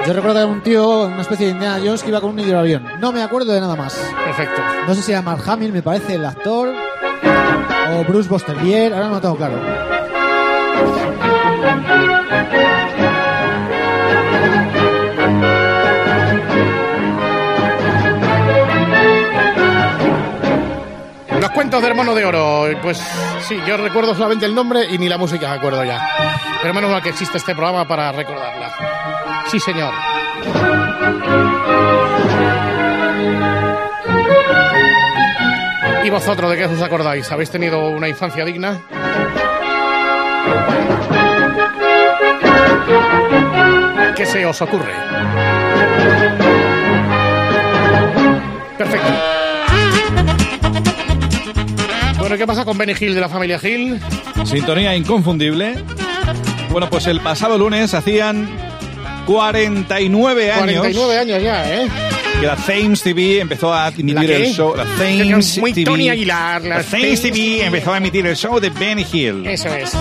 [0.09, 2.41] Yo recuerdo que era un tío, una especie de Indiana Jones que iba con un
[2.41, 2.83] hidroavión.
[2.99, 3.95] No me acuerdo de nada más.
[4.25, 4.63] Perfecto.
[4.87, 6.73] No sé si era Mark Hamill, me parece, el actor.
[7.93, 9.61] O Bruce Bosterlier, ahora no lo tengo claro.
[21.39, 22.65] Los cuentos del mono de oro.
[22.81, 22.97] Pues
[23.47, 26.01] sí, yo recuerdo solamente el nombre y ni la música me acuerdo ya.
[26.63, 29.28] Pero menos mal que existe este programa para recordarla.
[29.51, 29.95] Sí, señor.
[36.05, 37.31] ¿Y vosotros de qué os acordáis?
[37.33, 38.79] ¿Habéis tenido una infancia digna?
[44.15, 44.93] ¿Qué se os ocurre?
[48.77, 49.09] Perfecto.
[52.19, 53.99] Bueno, ¿qué pasa con Benny Hill de la familia Hill?
[54.45, 55.83] Sintonía inconfundible.
[56.71, 58.68] Bueno, pues el pasado lunes hacían
[59.29, 61.89] 49 años 49 años ya, ¿eh?
[62.41, 64.75] que la Thames TV empezó a emitir el show.
[64.75, 65.85] La Thames muy TV.
[65.85, 69.47] Tony Aguilar, la La Thames TV empezó a emitir el show de Benny Hill.
[69.47, 69.93] Eso es.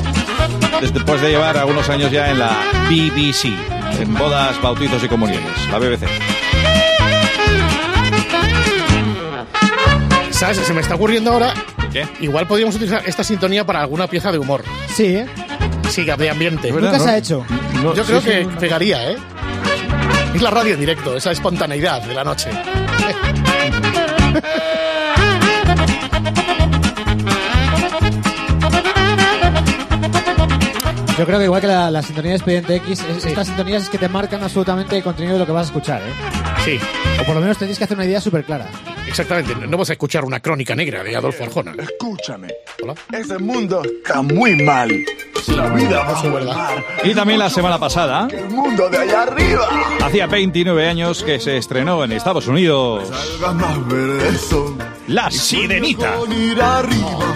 [0.79, 2.51] Des- Después de llevar algunos años ya en la
[2.89, 3.51] BBC,
[3.99, 6.05] en bodas, bautizos y comuniones, la BBC.
[10.31, 10.57] ¿Sabes?
[10.59, 11.53] Se me está ocurriendo ahora.
[11.91, 12.05] ¿Qué?
[12.21, 14.63] Igual podríamos utilizar esta sintonía para alguna pieza de humor.
[14.93, 15.25] Sí, ¿eh?
[15.89, 16.71] Sí, que habría ambiente.
[16.71, 16.91] ¿Verdad?
[16.91, 17.45] Nunca se ha hecho.
[17.95, 19.17] Yo creo que pegaría, ¿eh?
[20.33, 22.49] Es la radio en directo, esa espontaneidad de la noche.
[31.17, 33.97] Yo creo que igual que la, la sintonía de Expediente X, estas sintonías es que
[33.97, 36.13] te marcan absolutamente el contenido de lo que vas a escuchar, ¿eh?
[36.63, 36.79] Sí.
[37.19, 38.67] O por lo menos tenéis que hacer una idea súper clara.
[39.07, 39.55] Exactamente.
[39.67, 41.73] No vas a escuchar una crónica negra de Adolfo Arjona.
[41.77, 42.47] Escúchame.
[43.11, 44.91] Ese mundo está muy mal.
[45.47, 46.85] La vida bajo el mar.
[47.03, 49.67] Y también la semana pasada, El mundo de allá arriba.
[50.03, 54.77] hacía 29 años que se estrenó en Estados Unidos Salga más verde son.
[55.07, 56.15] La Sirenita.
[56.15, 57.35] Con ir arriba.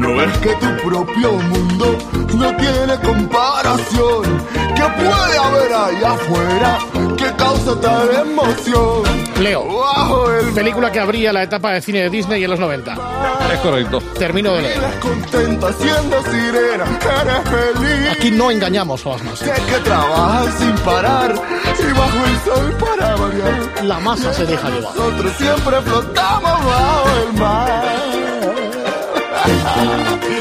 [0.00, 1.98] No es que tu propio mundo
[2.34, 4.22] no tiene comparación.
[4.74, 6.78] ¿Qué puede haber ahí afuera
[7.18, 9.02] que causa tal emoción?
[9.42, 9.66] Leo.
[9.78, 12.96] Bajo el Película que abría la etapa de cine de Disney en los 90.
[13.52, 14.00] Es correcto.
[14.18, 14.78] Termino de leer.
[14.78, 16.84] Eres contenta siendo sirena,
[17.20, 18.12] eres feliz.
[18.12, 19.38] Aquí no engañamos, Osmas.
[19.38, 23.84] Sé que trabajas sin parar y bajo el sol para variar.
[23.84, 24.96] La masa se deja llevar.
[24.96, 28.29] Nosotros siempre flotamos bajo el mar.
[29.82, 30.30] Yeah.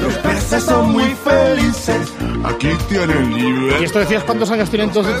[0.00, 2.12] Los peces son muy felices.
[2.44, 3.82] Aquí tienen ¿Y libertad.
[3.84, 5.14] esto decías cuántos años tienen entonces?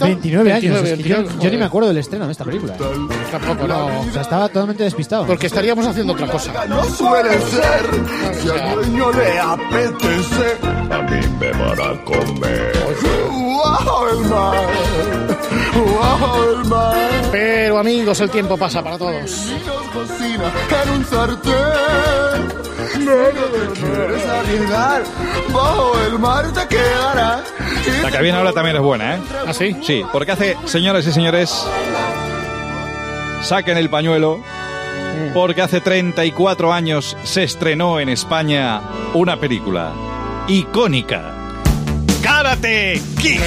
[0.00, 0.82] 29 años.
[0.82, 1.44] 29, es que yo, 29.
[1.44, 2.74] yo ni me acuerdo del estreno de esta película.
[3.30, 3.86] Tampoco, no.
[4.00, 5.26] O sea, estaba totalmente despistado.
[5.26, 6.66] Porque estaríamos haciendo otra cosa.
[6.66, 8.40] No suele ser.
[8.42, 10.56] Si al dueño le apetece,
[10.90, 12.72] a mí me van a comer.
[13.64, 14.66] Bajo el mar.
[16.00, 16.96] Bajo el mar.
[17.32, 19.14] Pero amigos, el tiempo pasa para todos.
[19.66, 20.52] Nos cocina
[20.84, 22.73] en un sartén.
[22.98, 25.02] No te quieres arriesgar.
[25.52, 27.42] Bajo el mar te quedarás.
[28.02, 29.20] La que viene ahora también es buena, ¿eh?
[29.46, 29.76] ¿Ah, sí?
[29.82, 31.66] Sí, porque hace, señoras y señores,
[33.42, 34.40] saquen el pañuelo,
[35.32, 38.80] porque hace 34 años se estrenó en España
[39.14, 39.92] una película
[40.48, 41.32] icónica.
[42.22, 43.40] Karate Kid.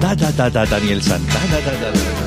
[0.00, 2.19] Da, da, da, da, Daniel Santana, da, da, da.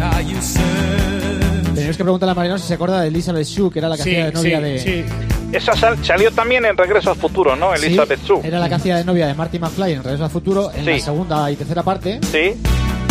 [0.00, 1.74] Are you serving?
[1.74, 4.02] Teníamos que preguntarle a Mariano si se acuerda de Elizabeth Shue, que era la que
[4.02, 4.78] Sí, hacía de novia sí, de...
[4.78, 5.04] sí.
[5.52, 7.74] Esa sal- salió también en Regreso al Futuro, ¿no?
[7.76, 8.40] Sí, Elizabeth Shue.
[8.44, 10.90] Era la que hacía de novia de Marty McFly en Regreso al Futuro en Sí.
[10.90, 12.20] la segunda y tercera parte.
[12.30, 12.54] Sí.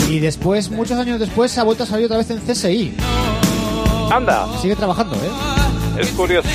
[0.10, 2.96] Y después, muchos años después, ha vuelto a salir otra vez en CSI.
[4.12, 5.30] Anda, Sigue trabajando, ¿eh?
[6.00, 6.48] Es curioso.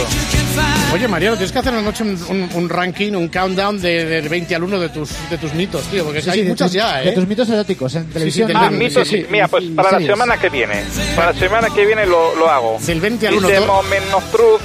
[0.93, 4.29] Oye, Mariano, tienes que hacer una noche un, un- un ranking, un countdown de, del
[4.29, 6.69] 20 al 1 de tus, de tus mitos, tío, porque Sí, hay sí, de muchas
[6.71, 7.13] tus- ya, De ¿eh?
[7.13, 8.49] tus mitos eróticos en televisión.
[8.49, 10.83] del Ah, Sí, mitos, sí, mira, pues para la semana que viene.
[11.17, 12.79] Para la semana que viene lo, lo hago.
[12.81, 13.49] Del 20 al It's 1.
[13.53, 14.61] the todo- moment of truth.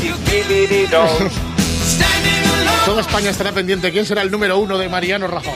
[0.00, 1.06] Tikirirido.
[2.84, 3.92] Toda España estará pendiente.
[3.92, 5.52] ¿Quién será el número uno de Mariano Rajoy?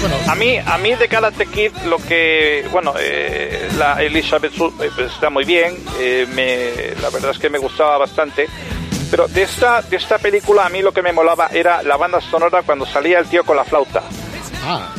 [0.00, 4.90] Bueno, A mí, a mí de Karate Kid lo que, bueno, eh, la Elizabeth eh,
[4.94, 8.48] pues está muy bien, eh, me, la verdad es que me gustaba bastante,
[9.10, 12.20] pero de esta, de esta película a mí lo que me molaba era la banda
[12.20, 14.02] sonora cuando salía el tío con la flauta.
[14.64, 14.94] ah,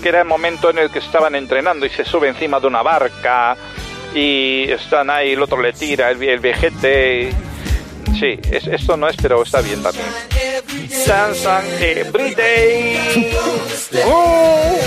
[0.00, 2.82] que era el momento en el que estaban entrenando y se sube encima de una
[2.82, 3.56] barca
[4.14, 7.22] y están ahí, el otro le tira, el, el viejete.
[7.22, 7.34] y-
[8.18, 10.06] Sí, es- esto no es, pero está bien también.
[10.56, 13.32] On every day.
[14.04, 14.80] Oh.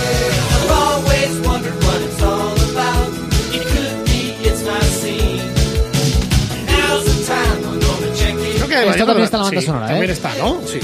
[8.67, 9.89] creo que Esto Mariano- también está en la banda sí, sonora, ¿eh?
[9.89, 10.61] También está, ¿no?
[10.65, 10.79] Sí.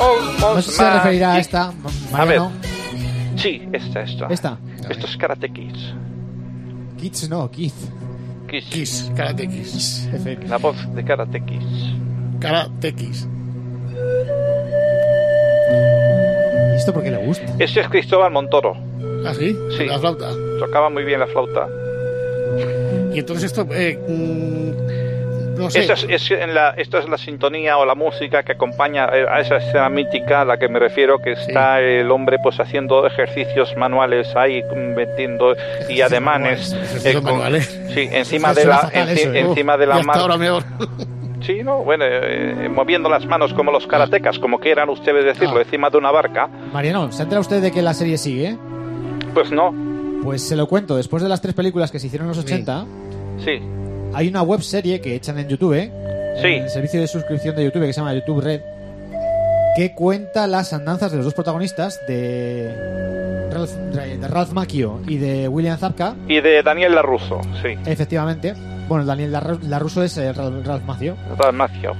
[0.00, 1.70] Oh, No sé si se referirá a esta, A
[2.24, 2.40] ver.
[2.40, 2.52] Mariano.
[3.36, 4.26] Sí, esta, esta.
[4.28, 4.58] Esta.
[4.88, 5.94] Esto es Karate Kids.
[6.98, 7.74] Kids no, Kids.
[8.48, 8.66] Kids.
[8.70, 10.08] Kiss, Karate Kiss.
[10.46, 11.94] La voz de Karate Kids.
[12.40, 12.94] Karate.
[16.72, 17.44] ¿Y esto por qué le gusta?
[17.58, 18.76] Este es Cristóbal Montoro.
[19.26, 19.56] ¿Ah, sí?
[19.76, 19.86] Sí.
[19.86, 20.30] La flauta.
[20.58, 21.66] Tocaba muy bien la flauta.
[23.12, 25.80] Y entonces esto, eh, mm, no sé.
[25.80, 29.24] Esta es, es en la, esta es la sintonía o la música que acompaña eh,
[29.30, 33.06] a esa escena mítica a la que me refiero, que está el hombre pues haciendo
[33.06, 35.54] ejercicios manuales ahí, mm, metiendo
[35.88, 36.72] y ademanes.
[36.72, 37.80] manuales, eh, ejercicios con- manuales.
[37.94, 39.40] sí, encima de la, fatal enci- eso, ¿eh?
[39.40, 40.64] encima de la hasta mar- ahora peor.
[41.46, 45.62] Sí, no, bueno, eh, moviendo las manos como los karatecas, como quieran ustedes decirlo, Ah.
[45.62, 46.48] encima de una barca.
[46.72, 48.56] Mariano, ¿se entera usted de que la serie sigue?
[49.34, 49.74] Pues no,
[50.22, 52.86] Pues se lo cuento, después de las tres películas que se hicieron en los 80,
[53.44, 53.60] sí,
[54.14, 55.74] hay una web serie que echan en YouTube,
[56.40, 56.46] Sí.
[56.46, 58.62] en el servicio de suscripción de YouTube que se llama YouTube Red,
[59.76, 65.46] que cuenta las andanzas de los dos protagonistas de Ralph, de Ralph Macchio y de
[65.48, 68.54] William Zabka, y de Daniel Larusso, sí, efectivamente.
[68.88, 71.16] Bueno, Daniel Larusso es eh, Ralph, Ralph Macchio.
[71.38, 71.94] Dalmacio.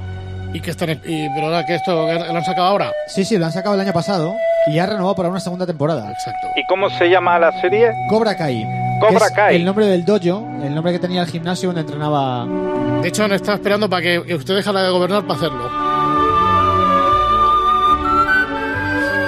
[0.53, 2.93] Y que están, y, pero ahora que esto lo han sacado ahora.
[3.09, 4.35] Sí, sí, lo han sacado el año pasado
[4.67, 6.11] y ya ha renovado para una segunda temporada.
[6.13, 6.47] Exacto.
[6.57, 7.91] ¿Y cómo se llama la serie?
[8.09, 8.65] Cobra Kai.
[9.01, 9.57] Cobra Kai.
[9.57, 12.47] El nombre del dojo, el nombre que tenía el gimnasio donde entrenaba.
[13.03, 15.69] De hecho, no está esperando para que usted dejara de gobernar para hacerlo.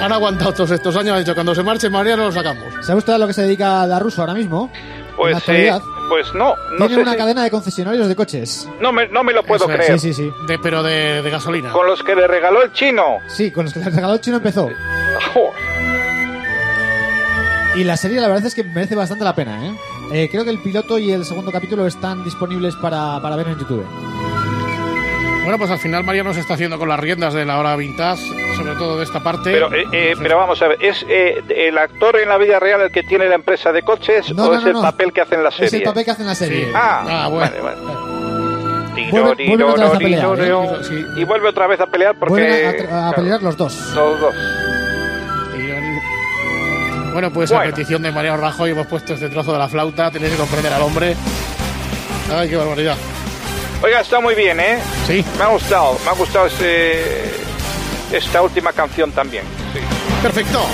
[0.03, 2.63] Han aguantado todos estos años, ha dicho, cuando se marche María lo sacamos.
[2.83, 4.71] ¿Sabe usted a lo que se dedica la ruso ahora mismo?
[4.73, 5.81] en Pues, la eh.
[6.09, 8.69] Pues no, no Tiene sé una si- cadena de concesionarios de coches.
[8.81, 10.01] no me, no me lo puedo Eso es, creer.
[10.01, 10.33] Sí, sí, sí.
[10.47, 11.71] De, pero de, de gasolina.
[11.73, 13.19] Con los que le regaló el chino.
[13.29, 14.69] Sí, con los que le regaló el chino empezó.
[17.75, 19.75] Y la serie la verdad es que merece bastante la pena, ¿eh?
[20.13, 23.59] Eh, creo que el piloto y el segundo capítulo están disponibles para, para ver en
[23.59, 23.85] YouTube.
[25.47, 28.21] Bueno, pues al final María nos está haciendo con las riendas de la hora vintage,
[28.57, 29.53] sobre todo de esta parte.
[29.53, 32.81] Pero, eh, eh, pero vamos a ver, ¿es eh, el actor en la vida real
[32.81, 34.83] el que tiene la empresa de coches No, o no, es no, el no.
[34.83, 35.67] papel que hace en la serie?
[35.67, 36.73] Es el papel que hace en la serie.
[36.75, 37.49] Ah, Ah, bueno.
[37.49, 37.77] vale, vale.
[39.13, 40.53] Vuelve- vuelven otra vez a pelear, ¿eh?
[40.83, 41.05] Sí.
[41.17, 42.33] Y vuelve otra vez a pelear porque...
[42.33, 42.75] Vuelven a, a- a
[43.13, 43.93] claro, pelear los dos.
[43.95, 44.35] los dos.
[47.13, 47.71] Bueno, pues a Bueno.
[47.71, 50.11] petición de María Rajoy hemos puesto este trozo de la flauta.
[50.11, 51.15] Tenéis que comprender al hombre.
[52.35, 52.97] Ay, qué barbaridad.
[53.83, 54.79] Oiga, está muy bien, ¿eh?
[55.07, 55.25] Sí.
[55.37, 57.25] Me ha gustado, me ha gustado este,
[58.13, 59.45] esta última canción también.
[59.73, 59.81] Sí.
[60.23, 60.65] Perfecto.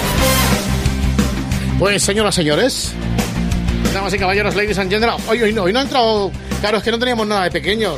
[1.78, 2.92] Pues, señoras, señores.
[3.92, 5.20] Damas y caballeros, ladies and gentlemen.
[5.28, 6.30] Hoy, hoy no, hoy no ha entrado.
[6.60, 7.96] Claro, es que no teníamos nada de pequeños.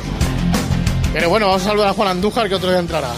[1.13, 3.11] Pero bueno, vamos a saludar a Juan Andújar, que otro día entrará.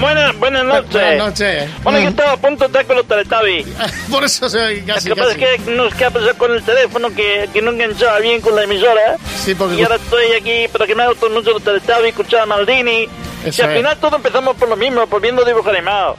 [0.00, 0.92] Buenas, buenas noches.
[0.92, 1.70] Buenas noches.
[1.82, 3.66] Bueno, yo estaba a punto de estar con los Teletubbies.
[4.10, 5.08] Por eso soy casi.
[5.08, 7.62] Lo que pasa es que no sé qué ha pasado con el teléfono, que, que
[7.62, 9.16] no enganchaba bien con la emisora.
[9.42, 12.42] Sí, porque Y ahora estoy aquí, pero que me ha gustado mucho los Teletubbies, escuchaba
[12.42, 13.08] a Maldini.
[13.44, 13.76] Eso y al es.
[13.78, 16.16] final todos empezamos por lo mismo, por viendo dibujos animados.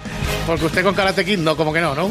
[0.48, 2.10] Porque usted con Karate Kid no, como que no, ¿no?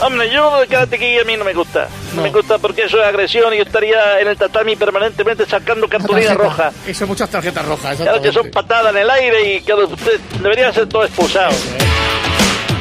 [0.00, 1.88] Hombre, yo de Karate Kid a mí no me gusta.
[2.12, 2.22] No, No.
[2.22, 6.34] me gusta porque eso es agresión y yo estaría en el tatami permanentemente sacando cartulina
[6.34, 6.70] roja.
[6.86, 7.96] Eso, muchas tarjetas rojas.
[7.96, 11.50] Claro que son patadas en el aire y que usted debería ser todo expulsado.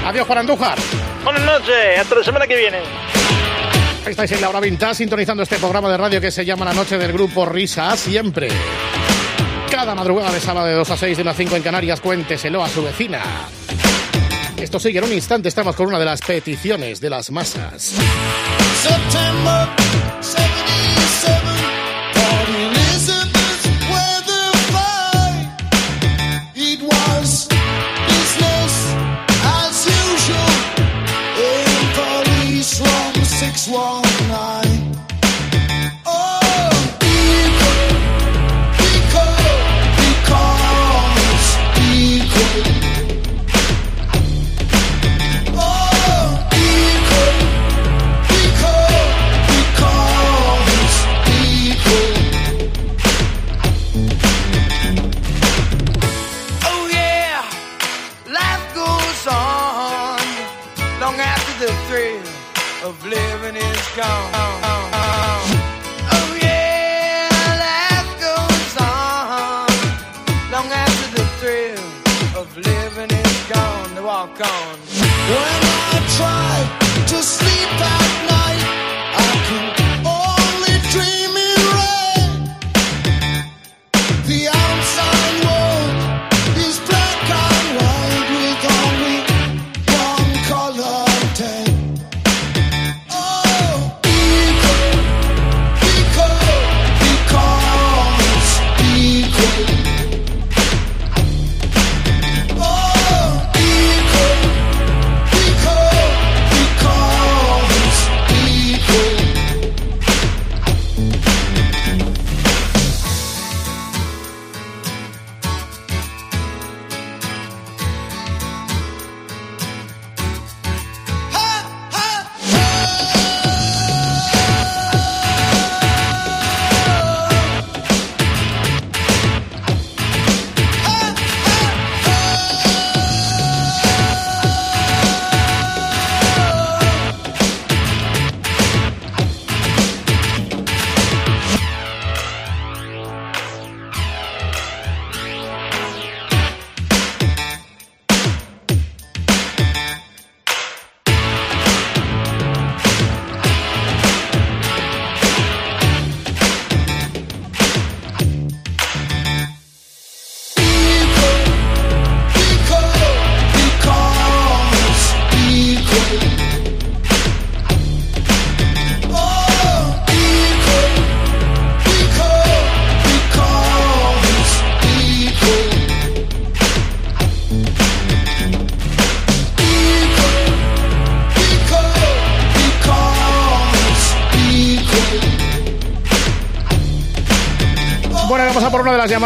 [0.05, 0.77] Adiós, Juan Andújar.
[1.23, 2.77] Buenas noches, hasta la semana que viene.
[4.05, 6.73] Ahí estáis en la hora vintage sintonizando este programa de radio que se llama La
[6.73, 8.47] Noche del Grupo Risa Siempre.
[9.69, 12.69] Cada madrugada de sábado de 2 a 6 de las 5 en Canarias, cuénteselo a
[12.69, 13.19] su vecina.
[14.57, 17.93] Esto sigue en un instante, estamos con una de las peticiones de las masas.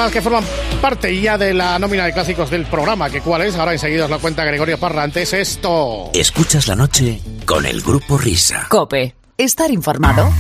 [0.10, 0.44] Que forman
[0.82, 4.10] parte ya de la nómina de clásicos del programa, que cuál es, ahora enseguida os
[4.10, 6.10] la cuenta Gregorio Parra, antes esto.
[6.14, 8.66] Escuchas la noche con el grupo Risa.
[8.70, 9.16] Cope.
[9.38, 10.32] Estar informado.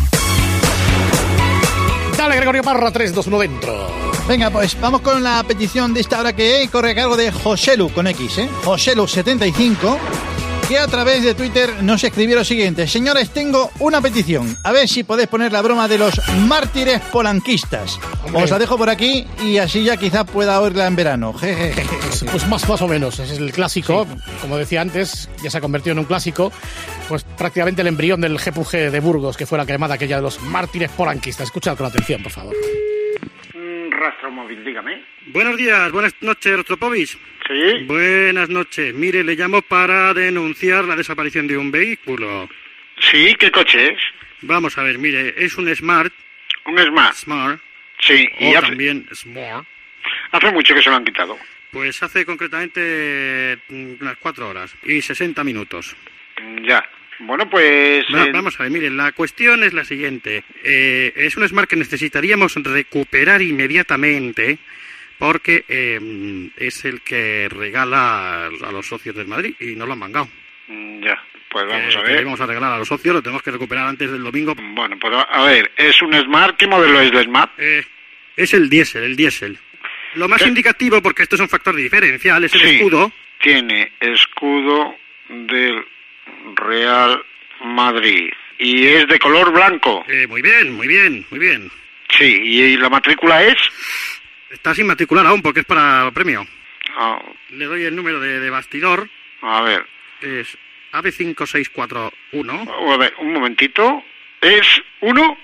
[2.17, 3.87] Dale, Gregorio Parra, 3, 2, 1 dentro.
[4.27, 7.89] Venga, pues vamos con la petición de esta hora que corre a cargo de Joselu
[7.89, 8.49] con X, ¿eh?
[8.63, 9.97] Joselu75,
[10.71, 12.87] que a través de Twitter nos escribió lo siguiente.
[12.87, 14.57] Señores, tengo una petición.
[14.63, 16.13] A ver si podéis poner la broma de los
[16.47, 17.99] mártires polanquistas.
[18.23, 18.43] Hombre.
[18.45, 21.33] Os la dejo por aquí y así ya quizás pueda oírla en verano.
[21.37, 21.85] Jejeje.
[22.31, 24.07] Pues más, más o menos, es el clásico,
[24.39, 26.53] como decía antes, ya se ha convertido en un clásico,
[27.09, 30.41] pues prácticamente el embrión del GPG de Burgos, que fue la cremada aquella de los
[30.41, 31.47] mártires polanquistas.
[31.47, 32.55] Escuchad con atención, por favor.
[34.01, 35.03] Rastro móvil, dígame.
[35.27, 37.17] Buenos días, buenas noches, Rostropovich.
[37.47, 37.83] Sí.
[37.85, 38.95] Buenas noches.
[38.95, 42.49] Mire, le llamo para denunciar la desaparición de un vehículo.
[42.99, 43.99] Sí, ¿qué coche es?
[44.41, 46.11] Vamos a ver, mire, es un Smart.
[46.65, 47.13] Un Smart.
[47.13, 47.61] Smart.
[47.99, 49.67] Sí, y o hace, también Smart.
[50.31, 51.37] hace mucho que se lo han quitado.
[51.69, 55.95] Pues hace concretamente mm, unas cuatro horas y 60 minutos.
[56.63, 56.83] Ya.
[57.21, 58.05] Bueno, pues...
[58.13, 60.43] Va- eh, Vamos a ver, mire, la cuestión es la siguiente.
[60.63, 64.57] Eh, es un Smart que necesitaríamos recuperar inmediatamente
[65.17, 65.99] porque eh,
[66.57, 70.29] es el que regala a los socios del Madrid y no lo han mangado.
[70.67, 71.23] mm, Ya.
[71.49, 72.21] Pues vamos a que ver.
[72.21, 74.55] íbamos a regalar a los socios, lo tenemos que recuperar antes del domingo.
[74.55, 76.55] Bueno, pues a- ver, es un Smart.
[76.55, 77.51] ¿Qué modelo es de Smart?
[77.57, 77.83] Eh,
[78.37, 79.57] es el diésel, el diésel.
[80.15, 80.47] Lo más ¿Qué?
[80.47, 82.75] indicativo, porque esto es un factor diferencial, es el Sí.
[82.77, 83.11] escudo.
[83.41, 84.95] Tiene escudo
[85.27, 85.83] del
[86.55, 87.23] Real
[87.63, 88.31] Madrid.
[88.57, 90.03] Y es de color blanco.
[90.07, 91.71] Eh, muy bien, muy bien, muy bien.
[92.09, 93.57] Sí, y la matrícula es...
[94.49, 96.45] Está sin matricular aún porque es para premio.
[96.97, 99.09] Ah, Le doy el número de, de bastidor.
[99.41, 99.85] a ver,
[100.21, 100.57] Es
[100.91, 102.93] AB5641.
[102.93, 104.03] a ver, un momentito.
[104.41, 104.67] Es
[104.99, 105.37] 1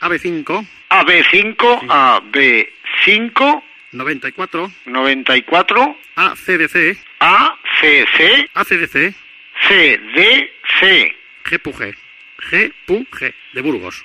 [0.00, 1.80] AB5 AB5,
[3.06, 3.62] AB5,
[3.92, 9.14] 94 94, ACDC ACC, ACDC
[9.68, 11.14] CDC,
[11.50, 11.94] GPUG
[12.50, 14.04] GPUG de Burgos.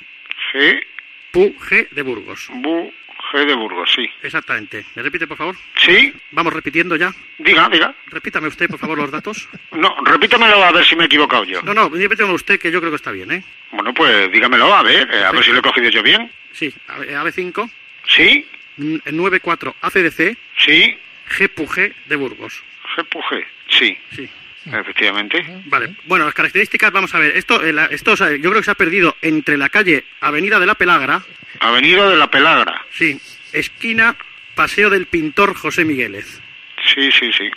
[0.54, 0.84] G,
[1.32, 2.48] PUG de Burgos.
[2.54, 2.92] Bu,
[3.32, 4.10] G de Burgos, sí.
[4.22, 4.86] Exactamente.
[4.96, 5.56] ¿Me repite, por favor?
[5.76, 7.12] Sí, Vamos repitiendo ya.
[7.40, 7.94] diga, diga.
[8.08, 9.50] Repítame usted, por favor, los datos.
[9.72, 11.62] No, repítamelo a ver si me he equivocado yo.
[11.64, 13.44] No, no, repítame usted que yo creo que está bien, ¿eh?
[13.72, 16.32] Bueno, pues dígamelo, a ver, eh, a ver si lo he cogido yo bien.
[16.54, 17.70] Sí, AB5
[18.08, 18.48] Sí,
[18.78, 20.98] mm, 94 ACDC sí,
[21.38, 22.64] GPUG de Burgos.
[22.96, 24.30] GPUG, sí, Sí.
[24.74, 25.46] Efectivamente.
[25.66, 25.96] Vale.
[26.06, 27.36] Bueno, las características, vamos a ver.
[27.38, 30.60] Esto, eh, esto o sea, yo creo que se ha perdido entre la calle Avenida
[30.60, 31.24] de la Pelagra,
[31.60, 32.86] Avenida de la Pelagra.
[32.92, 33.20] sí,
[33.54, 34.16] esquina
[34.56, 36.42] Paseo del Pintor José Migueles.
[36.94, 37.50] Sí, sí, sí.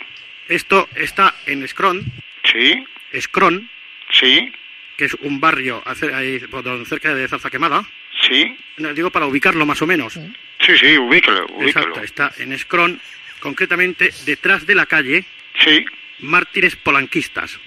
[0.47, 2.03] Esto está en Scron,
[2.43, 2.83] Sí,
[3.19, 3.69] Scron,
[4.11, 4.51] sí,
[4.97, 5.81] que es un barrio
[6.13, 6.41] ahí,
[6.85, 7.85] cerca de Zarza Quemada.
[8.27, 8.57] sí.
[8.77, 10.13] No, digo para ubicarlo más o menos.
[10.13, 11.67] Sí, sí, ubíquelo, ubíquelo.
[11.67, 12.99] Exacto, está en Scron,
[13.39, 15.23] concretamente detrás de la calle
[15.63, 15.85] Sí.
[16.21, 17.59] Mártires Polanquistas.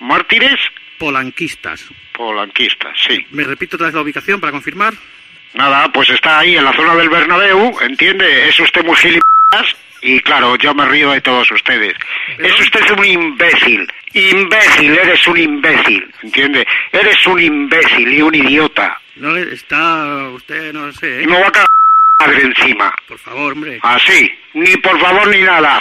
[0.00, 0.60] Mártires
[0.98, 1.84] Polanquistas.
[2.12, 3.26] polanquistas, sí.
[3.30, 4.92] Me repito otra vez la ubicación para confirmar.
[5.54, 8.48] Nada, pues está ahí en la zona del Bernabéu, ¿entiende?
[8.48, 11.94] Es usted muy gilipollas y claro, yo me río de todos ustedes.
[12.38, 13.90] Es usted un imbécil.
[14.12, 16.66] Imbécil, eres un imbécil, ¿entiende?
[16.92, 19.00] Eres un imbécil y un idiota.
[19.16, 21.20] No está usted, no sé.
[21.20, 21.26] Y ¿eh?
[21.26, 22.94] me va a cagar encima.
[23.06, 23.78] Por favor, hombre.
[23.82, 25.80] Así, ni por favor ni nada.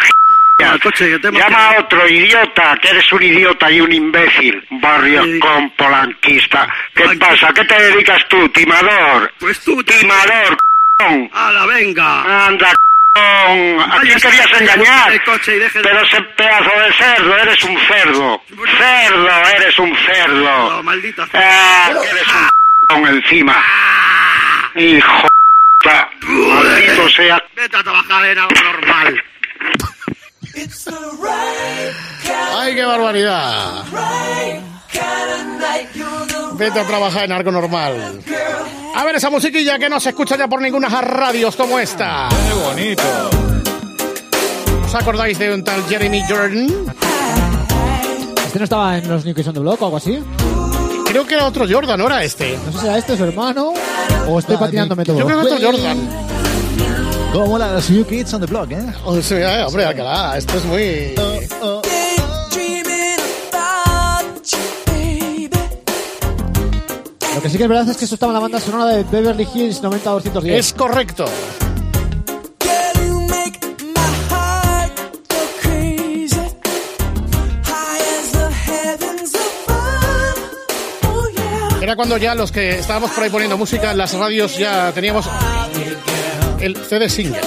[0.83, 4.65] Coche, Llama a otro idiota, que eres un idiota y un imbécil.
[4.71, 6.67] Barrio Ay, con polanquista.
[6.93, 7.53] ¿Qué Polanqui- pasa?
[7.53, 9.31] ¿Qué te dedicas tú, timador?
[9.39, 10.57] Pues tú, Timador,
[10.99, 11.29] c******.
[11.33, 12.45] ¡A la venga!
[12.47, 12.73] Anda.
[13.15, 15.23] ¿A quién querías engañar?
[15.23, 18.41] coche y Pero ese pedazo de cerdo, eres un cerdo.
[18.77, 20.83] Cerdo, eres un cerdo.
[20.83, 21.25] maldito.
[21.33, 22.27] Ah, que eres
[22.89, 23.63] un c***** encima.
[24.75, 25.27] Hijo
[25.83, 26.27] de...
[26.27, 27.43] Maldito sea.
[27.55, 29.23] Vete a trabajar en algo normal.
[32.57, 33.83] ¡Ay, qué barbaridad!
[36.53, 38.21] Vete a trabajar en algo normal.
[38.95, 42.27] A ver esa musiquilla que no se escucha ya por ninguna radios como esta.
[42.29, 43.03] ¡Qué bonito!
[44.85, 46.67] ¿Os acordáis de un tal Jeremy Jordan?
[48.45, 50.19] ¿Este no estaba en los New Kids on the Block o algo así?
[51.05, 52.57] Creo que era otro Jordan, ¿no era este?
[52.65, 53.73] No sé si era este su hermano
[54.27, 55.19] o estoy patinándome todo.
[55.19, 56.09] Yo creo que otro Jordan.
[57.33, 58.85] Como la de los New Kids on the Block, ¿eh?
[59.05, 61.15] O sea, hombre, Alcalá, esto es muy...
[67.35, 69.03] Lo que sí que es verdad es que esto estaba en la banda sonora de
[69.03, 70.59] Beverly Hills 90210.
[70.59, 71.25] Es correcto.
[81.81, 85.25] Era cuando ya los que estábamos por ahí poniendo música en las radios ya teníamos
[86.61, 87.39] el CD single.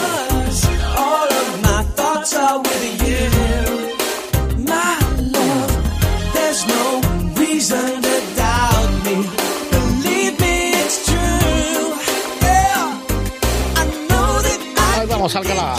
[14.98, 15.74] Ahí vamos, Alcalá.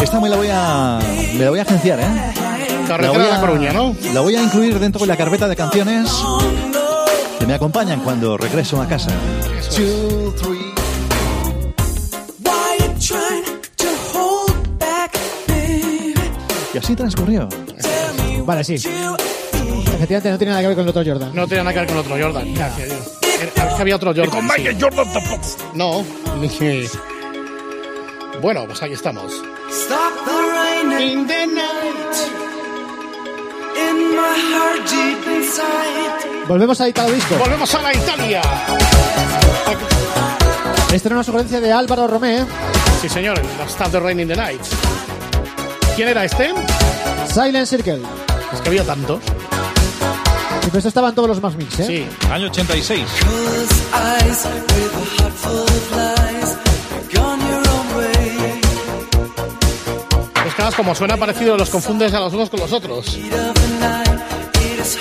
[0.00, 0.98] Esta me la voy a
[1.36, 2.35] me la voy a agenciar, ¿eh?
[2.88, 3.96] Carretera La voy de La a- Coruña, ¿no?
[4.14, 6.10] La voy a incluir dentro de la carpeta de canciones
[7.38, 9.10] que me acompañan cuando regreso a casa.
[16.74, 17.48] Y así transcurrió.
[18.44, 18.74] Vale, sí.
[18.74, 21.30] Efectivamente no tiene nada que ver con el otro Jordan.
[21.34, 22.54] No tenía nada que ver con otro Jordan.
[22.54, 23.18] Gracias, Dios.
[23.56, 24.30] Era- es que había otro Jordan.
[24.30, 24.64] con sí.
[24.80, 25.40] Jordan tampoco.
[25.74, 26.04] No.
[28.42, 29.32] Bueno, pues ahí estamos.
[29.70, 32.45] Stop the rain in the night.
[36.48, 37.36] Volvemos a Italo Disco.
[37.36, 38.42] Volvemos a la Italia.
[40.92, 42.44] Esta era una sugerencia de Álvaro Romé.
[43.02, 43.38] Sí, señor.
[43.38, 44.62] el Stop the Rain in the Night.
[45.96, 46.54] ¿Quién era este?
[47.32, 48.02] Silent Circle.
[48.52, 49.20] Es que había tantos.
[50.62, 51.86] Y pues esto estaban todos los más mix, ¿eh?
[51.86, 52.28] Sí.
[52.30, 53.02] Año 86.
[60.74, 63.06] Como suena parecido, los confundes a los unos con los otros.
[63.06, 64.20] Heat of the night.
[64.56, 64.96] It is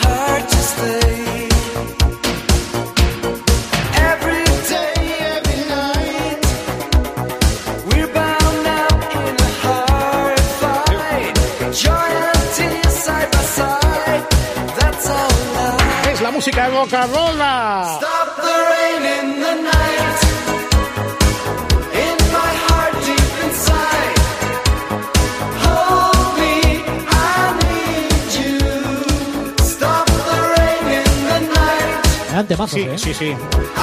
[32.45, 32.97] Eran temazos, Sí, ¿eh?
[32.97, 33.33] sí, sí.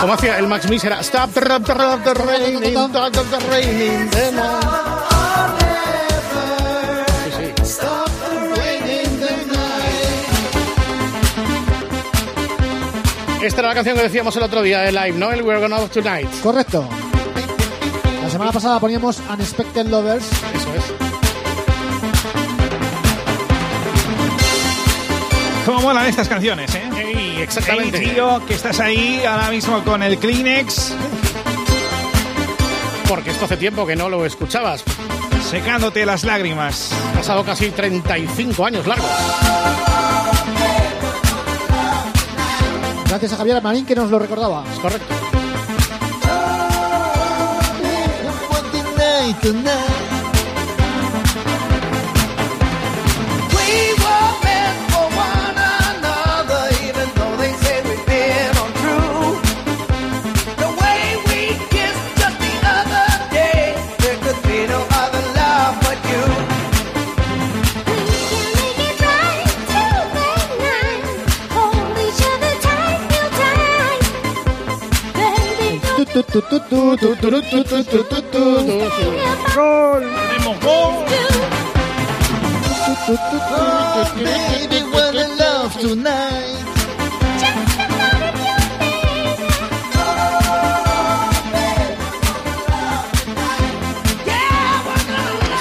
[0.00, 4.10] Como hacía el Max Mix era Stop the, the, the rain, stop the rain in
[4.10, 4.62] the night.
[7.24, 7.52] Sí, sí.
[7.64, 9.82] Stop the rain in the night.
[13.42, 15.32] Esta era la canción que decíamos el otro día de live, ¿no?
[15.32, 16.28] El We're Gonna Love Tonight.
[16.40, 16.88] Correcto.
[18.22, 20.24] La semana pasada poníamos Unexpected Lovers.
[20.54, 20.84] Eso es.
[25.66, 26.82] ¿Cómo molan estas canciones, eh?
[27.43, 27.99] Exactamente.
[27.99, 30.93] Tío, que estás ahí ahora mismo con el Kleenex,
[33.09, 34.84] Porque esto hace tiempo que no lo escuchabas.
[35.51, 36.90] secándote las lágrimas.
[37.11, 39.11] Ha pasado casi 35 años largos.
[43.09, 44.64] Gracias a Javier Marín que nos lo recordaba.
[44.72, 45.14] Es correcto.
[79.55, 80.03] ¡Gol!
[80.30, 81.05] ¡Tenemos gol!
[84.24, 86.59] Baby, wanna love tonight.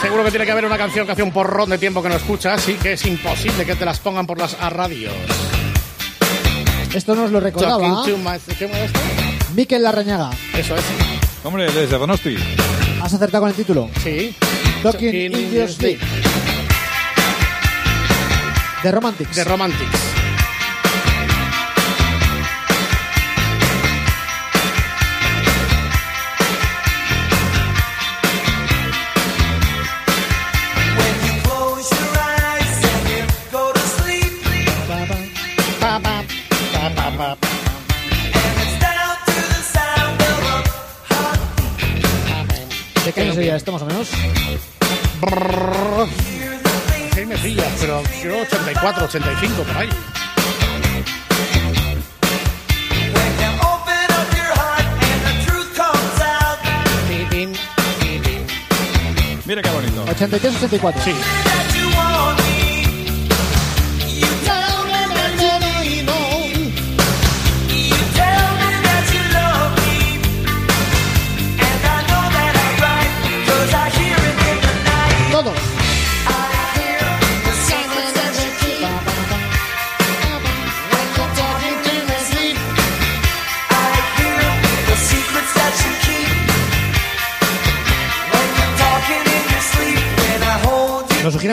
[0.02, 2.16] Seguro que tiene que haber una canción que hace un porrón de tiempo que no
[2.16, 5.14] escuchas y que es imposible que te las pongan por las radios.
[6.94, 9.00] Esto nos lo recordaba Talking to my- ¿Qué es esto?
[9.54, 10.32] Miquel Larrañaga.
[10.58, 10.84] Eso es.
[11.44, 12.36] Hombre, desde Donosti.
[13.02, 13.90] ¿Has acertado con el título?
[14.04, 14.36] Sí.
[14.84, 16.00] Talking Talking in your sleep.
[18.84, 19.36] The Romantics.
[19.36, 20.11] The Romantics.
[43.52, 44.08] Sería esto más o menos?
[47.14, 49.90] Sí, me pillas, pero creo 84, 85 por ahí.
[59.46, 60.06] Mira qué bonito.
[60.06, 61.04] 83-84.
[61.04, 61.14] Sí.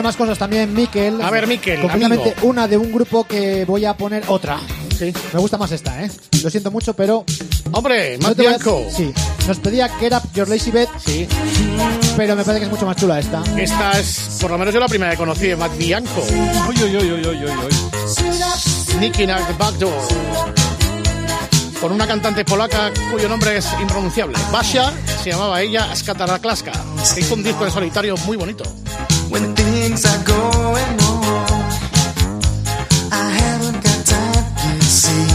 [0.09, 1.21] Más cosas también Miquel.
[1.21, 2.47] A ver, Miquel, Concretamente amigo.
[2.47, 4.57] una de un grupo que voy a poner otra.
[4.97, 5.13] Sí.
[5.33, 6.09] Me gusta más esta, ¿eh?
[6.41, 7.23] Lo siento mucho, pero...
[7.73, 8.81] Hombre, No te voy a- Bianco.
[8.89, 9.13] Sí.
[9.47, 10.87] Nos pedía Get Up Your Lazy Bed.
[11.05, 11.27] Sí.
[12.17, 13.43] Pero me parece que es mucho más chula esta.
[13.55, 16.23] Esta es, por lo menos yo la primera que conocí de Matt Bianco.
[16.67, 17.73] Uy, uy, uy, uy, uy, uy.
[18.91, 19.93] Sneaking out the back door.
[21.79, 24.35] Con una cantante polaca cuyo nombre es impronunciable.
[24.51, 24.91] Basia
[25.23, 26.71] se llamaba ella Skataraklaska,
[27.13, 28.63] que hizo un disco en solitario muy bonito.
[29.29, 31.61] When things are going wrong,
[33.11, 35.29] I haven't got time, you see.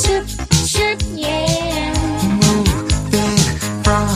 [0.00, 0.26] Shoot,
[0.72, 1.92] shoot, yeah.
[2.42, 3.38] Moving
[3.82, 4.14] from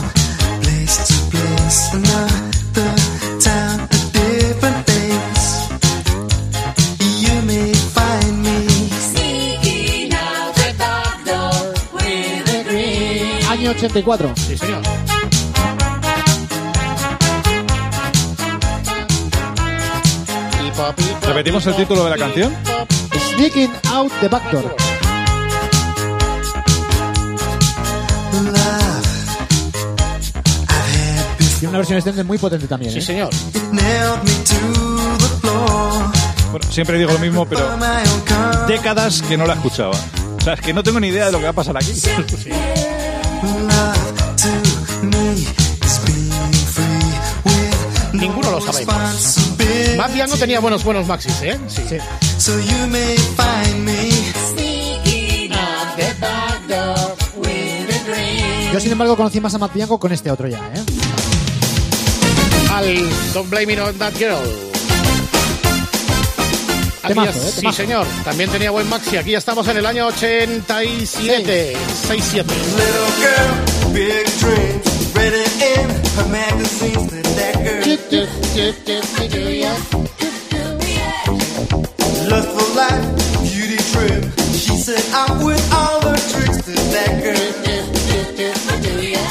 [0.63, 2.95] place to place, another
[3.41, 5.49] town, a different place.
[7.25, 8.59] You may find me
[9.11, 13.43] Sneaking out the back door with a grin.
[13.51, 14.37] Año 84.
[14.37, 15.08] Sí, señor.
[21.29, 22.55] ¿Repetimos el título de la canción?
[23.35, 24.75] Sneaking Out the Back Door.
[31.59, 33.03] Tiene una versión extended muy potente también, Sí, ¿eh?
[33.03, 33.31] señor.
[36.51, 37.69] Bueno, siempre digo lo mismo, pero
[38.67, 39.91] décadas que no la escuchaba.
[40.39, 41.93] O sea, es que no tengo ni idea de lo que va a pasar aquí.
[48.13, 49.38] Ninguno lo sabemos.
[49.97, 51.59] Matt Bianco tenía buenos, buenos maxis, ¿eh?
[51.69, 51.83] Sí.
[52.39, 54.11] So you may find me
[55.53, 58.73] out the back door with a grin.
[58.73, 60.83] Yo, sin embargo, conocí más a Matt Bianco con este otro ya, ¿eh?
[62.73, 64.39] Al Don't Blame It on That Girl.
[67.07, 67.51] Temazo, ya- ¿eh?
[67.51, 67.77] sí, Temazo.
[67.77, 68.07] señor.
[68.25, 69.17] También tenía buen maxi.
[69.17, 71.77] Aquí ya estamos en el año 87.
[72.07, 72.45] 6-7.
[72.45, 77.83] little girl, big dreams, read it in her magazines that that girl.
[82.31, 83.07] Lustful life,
[83.43, 84.23] beauty trip.
[84.55, 87.47] She said I'm with all the tricks that that girl.
[87.75, 89.28] And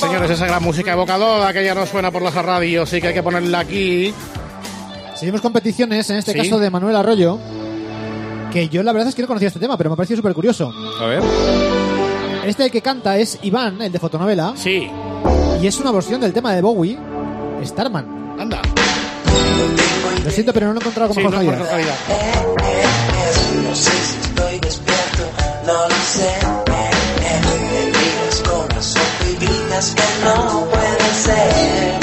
[0.00, 3.14] señores, esa gran música evocadora que ya no suena por las radios y que hay
[3.14, 4.12] que ponerla aquí.
[5.16, 6.38] Seguimos con peticiones, en este Sí.
[6.38, 7.38] caso de Manuel Arroyo.
[8.52, 10.34] Que yo la verdad es que no conocía este tema, pero me ha parecido súper
[10.34, 10.72] curioso.
[11.00, 11.22] A ver.
[12.46, 14.54] Este que canta es Iván, el de fotonovela.
[14.56, 14.90] Sí.
[15.62, 16.98] Y es una versión del tema de Bowie,
[17.64, 18.36] Starman.
[18.40, 18.60] Anda.
[20.24, 21.94] Lo siento, pero no lo he encontrado con Sí, mejor no calidad.
[23.68, 25.22] No sé si estoy despierto,
[25.66, 26.59] no lo sé.
[29.88, 31.94] Que no puede ser.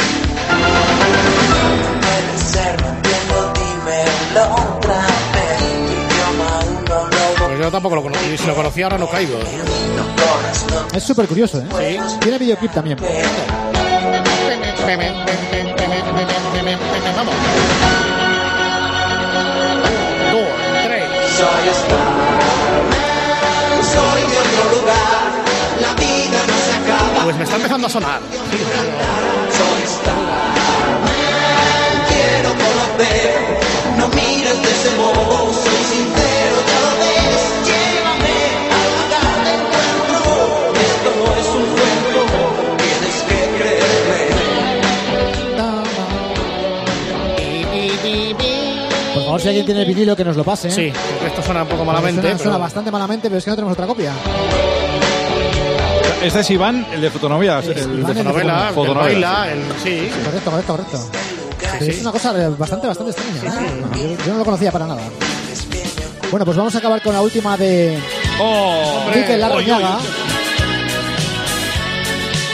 [0.49, 5.01] No puede ser, no entiendo, dímelo otra
[5.33, 5.57] vez.
[5.85, 8.25] Tu idioma aún no lo Pues yo tampoco lo conocí.
[8.33, 9.39] Y si lo conocía ahora no caigo.
[10.93, 11.99] Es súper curioso, ¿eh?
[12.19, 12.97] Tiene videoclip también.
[27.27, 28.21] Pues me está empezando a sonar.
[28.21, 30.53] Soy Starman,
[32.07, 33.35] quiero conocer.
[33.97, 37.41] No mires de ese modo, soy sincero, ya lo ves.
[37.67, 38.37] Llévame
[38.71, 40.23] al lugar de encuentro.
[40.79, 42.19] Esto no es un cuento,
[42.77, 44.21] tienes que creerme.
[49.13, 50.69] Por favor, si alguien tiene el vinilo, que nos lo pase.
[50.69, 50.71] ¿eh?
[50.71, 52.21] Sí, porque esto suena un poco malamente.
[52.21, 54.13] Suena, suena pero- bastante malamente, pero es que no tenemos otra copia.
[56.23, 57.65] Este es Iván, el de fotonovelas.
[57.65, 59.33] El el de Novela, el fotonovelas.
[59.33, 59.59] baila, el...
[59.83, 60.09] Sí.
[60.25, 61.09] Correcto, correcto, correcto.
[61.79, 61.89] sí.
[61.89, 63.61] Es una cosa bastante, bastante extraña.
[63.61, 63.81] ¿eh?
[63.81, 65.01] No, yo, yo no lo conocía para nada.
[66.31, 67.97] Bueno, pues vamos a acabar con la última de
[68.39, 69.05] ¡Oh!
[69.07, 69.97] Oy, Larrañaga.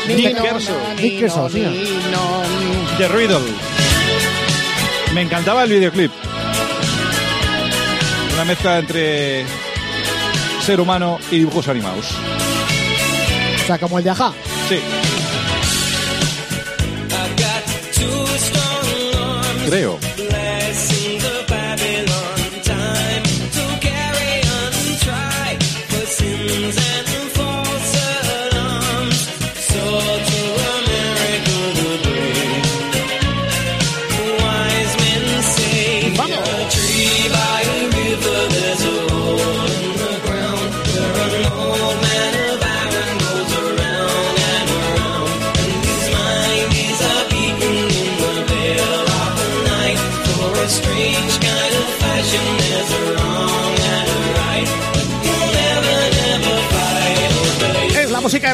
[0.08, 0.76] Nick Kershaw.
[1.02, 1.64] Nick Kershaw, sí.
[2.98, 3.40] The Riddle.
[5.14, 6.12] Me encantaba el videoclip.
[8.34, 9.46] Una mezcla entre
[10.62, 12.08] ser humano y dibujos animados.
[13.64, 14.34] O sea, como el de Aja.
[14.68, 14.80] Sí.
[19.66, 20.13] Creo.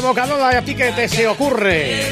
[0.00, 2.02] Evocadora y a ti que te se ocurre.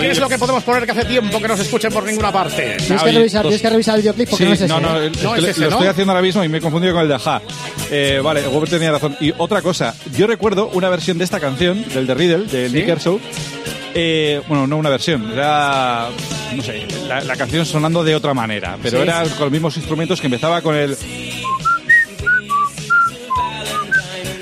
[0.00, 2.30] ¿Qué es lo que podemos poner que hace tiempo que no se escuche por ninguna
[2.30, 2.76] parte?
[2.78, 4.68] Tienes que, revisar, tienes que revisar el videoclip porque Sí, no es ese.
[4.68, 5.06] no, no, ¿eh?
[5.06, 5.14] el-
[5.46, 7.40] es le- lo estoy haciendo ahora mismo y me he confundido con el de Aja.
[7.90, 9.16] Eh, vale, Robert tenía razón.
[9.20, 12.74] Y otra cosa, yo recuerdo una versión de esta canción, del de Riddle, de ¿Sí?
[12.74, 13.18] Nick Kershaw.
[13.94, 16.08] Eh, bueno, no una versión, era,
[16.54, 19.02] no sé, la, la canción sonando de otra manera, pero Sí.
[19.04, 20.94] era con los mismos instrumentos que empezaba con el...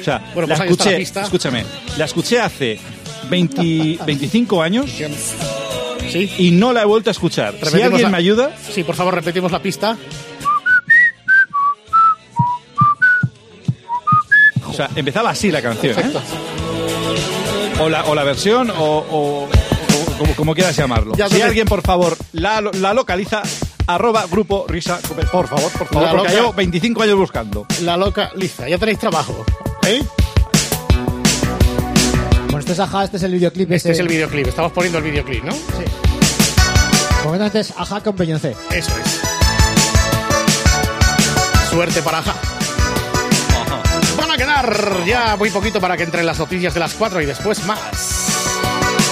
[0.05, 1.23] O sea, Bueno, la pues la escuché, pista.
[1.23, 1.65] escúchame,
[1.97, 2.79] la escuché hace
[3.31, 4.91] 20 25 años
[6.11, 6.31] Sí.
[6.37, 7.55] y no la he vuelto a escuchar.
[7.63, 9.97] Si alguien la- me ayuda, Sí, por favor, repetimos la pista.
[14.67, 16.13] O sea, empezaba así la canción, ¿eh?
[17.81, 21.15] O la, o la versión, o, o- o como, como quieras llamarlo.
[21.17, 23.43] Ya si alguien, por favor, la, la localiza,
[23.87, 24.99] arroba grupo risa,
[25.33, 27.67] por favor, por favor, La porque loca- llevo 25 años buscando.
[27.83, 29.45] La loca Liza, ya tenéis trabajo.
[29.87, 30.03] ¿Eh?
[32.45, 33.71] Bueno, este es Aja, este es el videoclip.
[33.73, 35.53] Este es el videoclip, estamos poniendo el videoclip, ¿no?
[35.53, 35.85] Sí.
[37.23, 38.57] Concretamente es Aja con Beyoncé.
[38.71, 39.21] Eso es.
[41.71, 42.35] Suerte para Ja.
[44.17, 47.27] Van a quedar ya muy poquito para que entren las noticias de las 4 y
[47.27, 48.25] después más.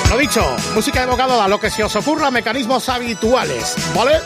[0.09, 0.45] Lo dicho,
[0.75, 4.21] música evocada a lo que se os ocurra, mecanismos habituales, ¿vale?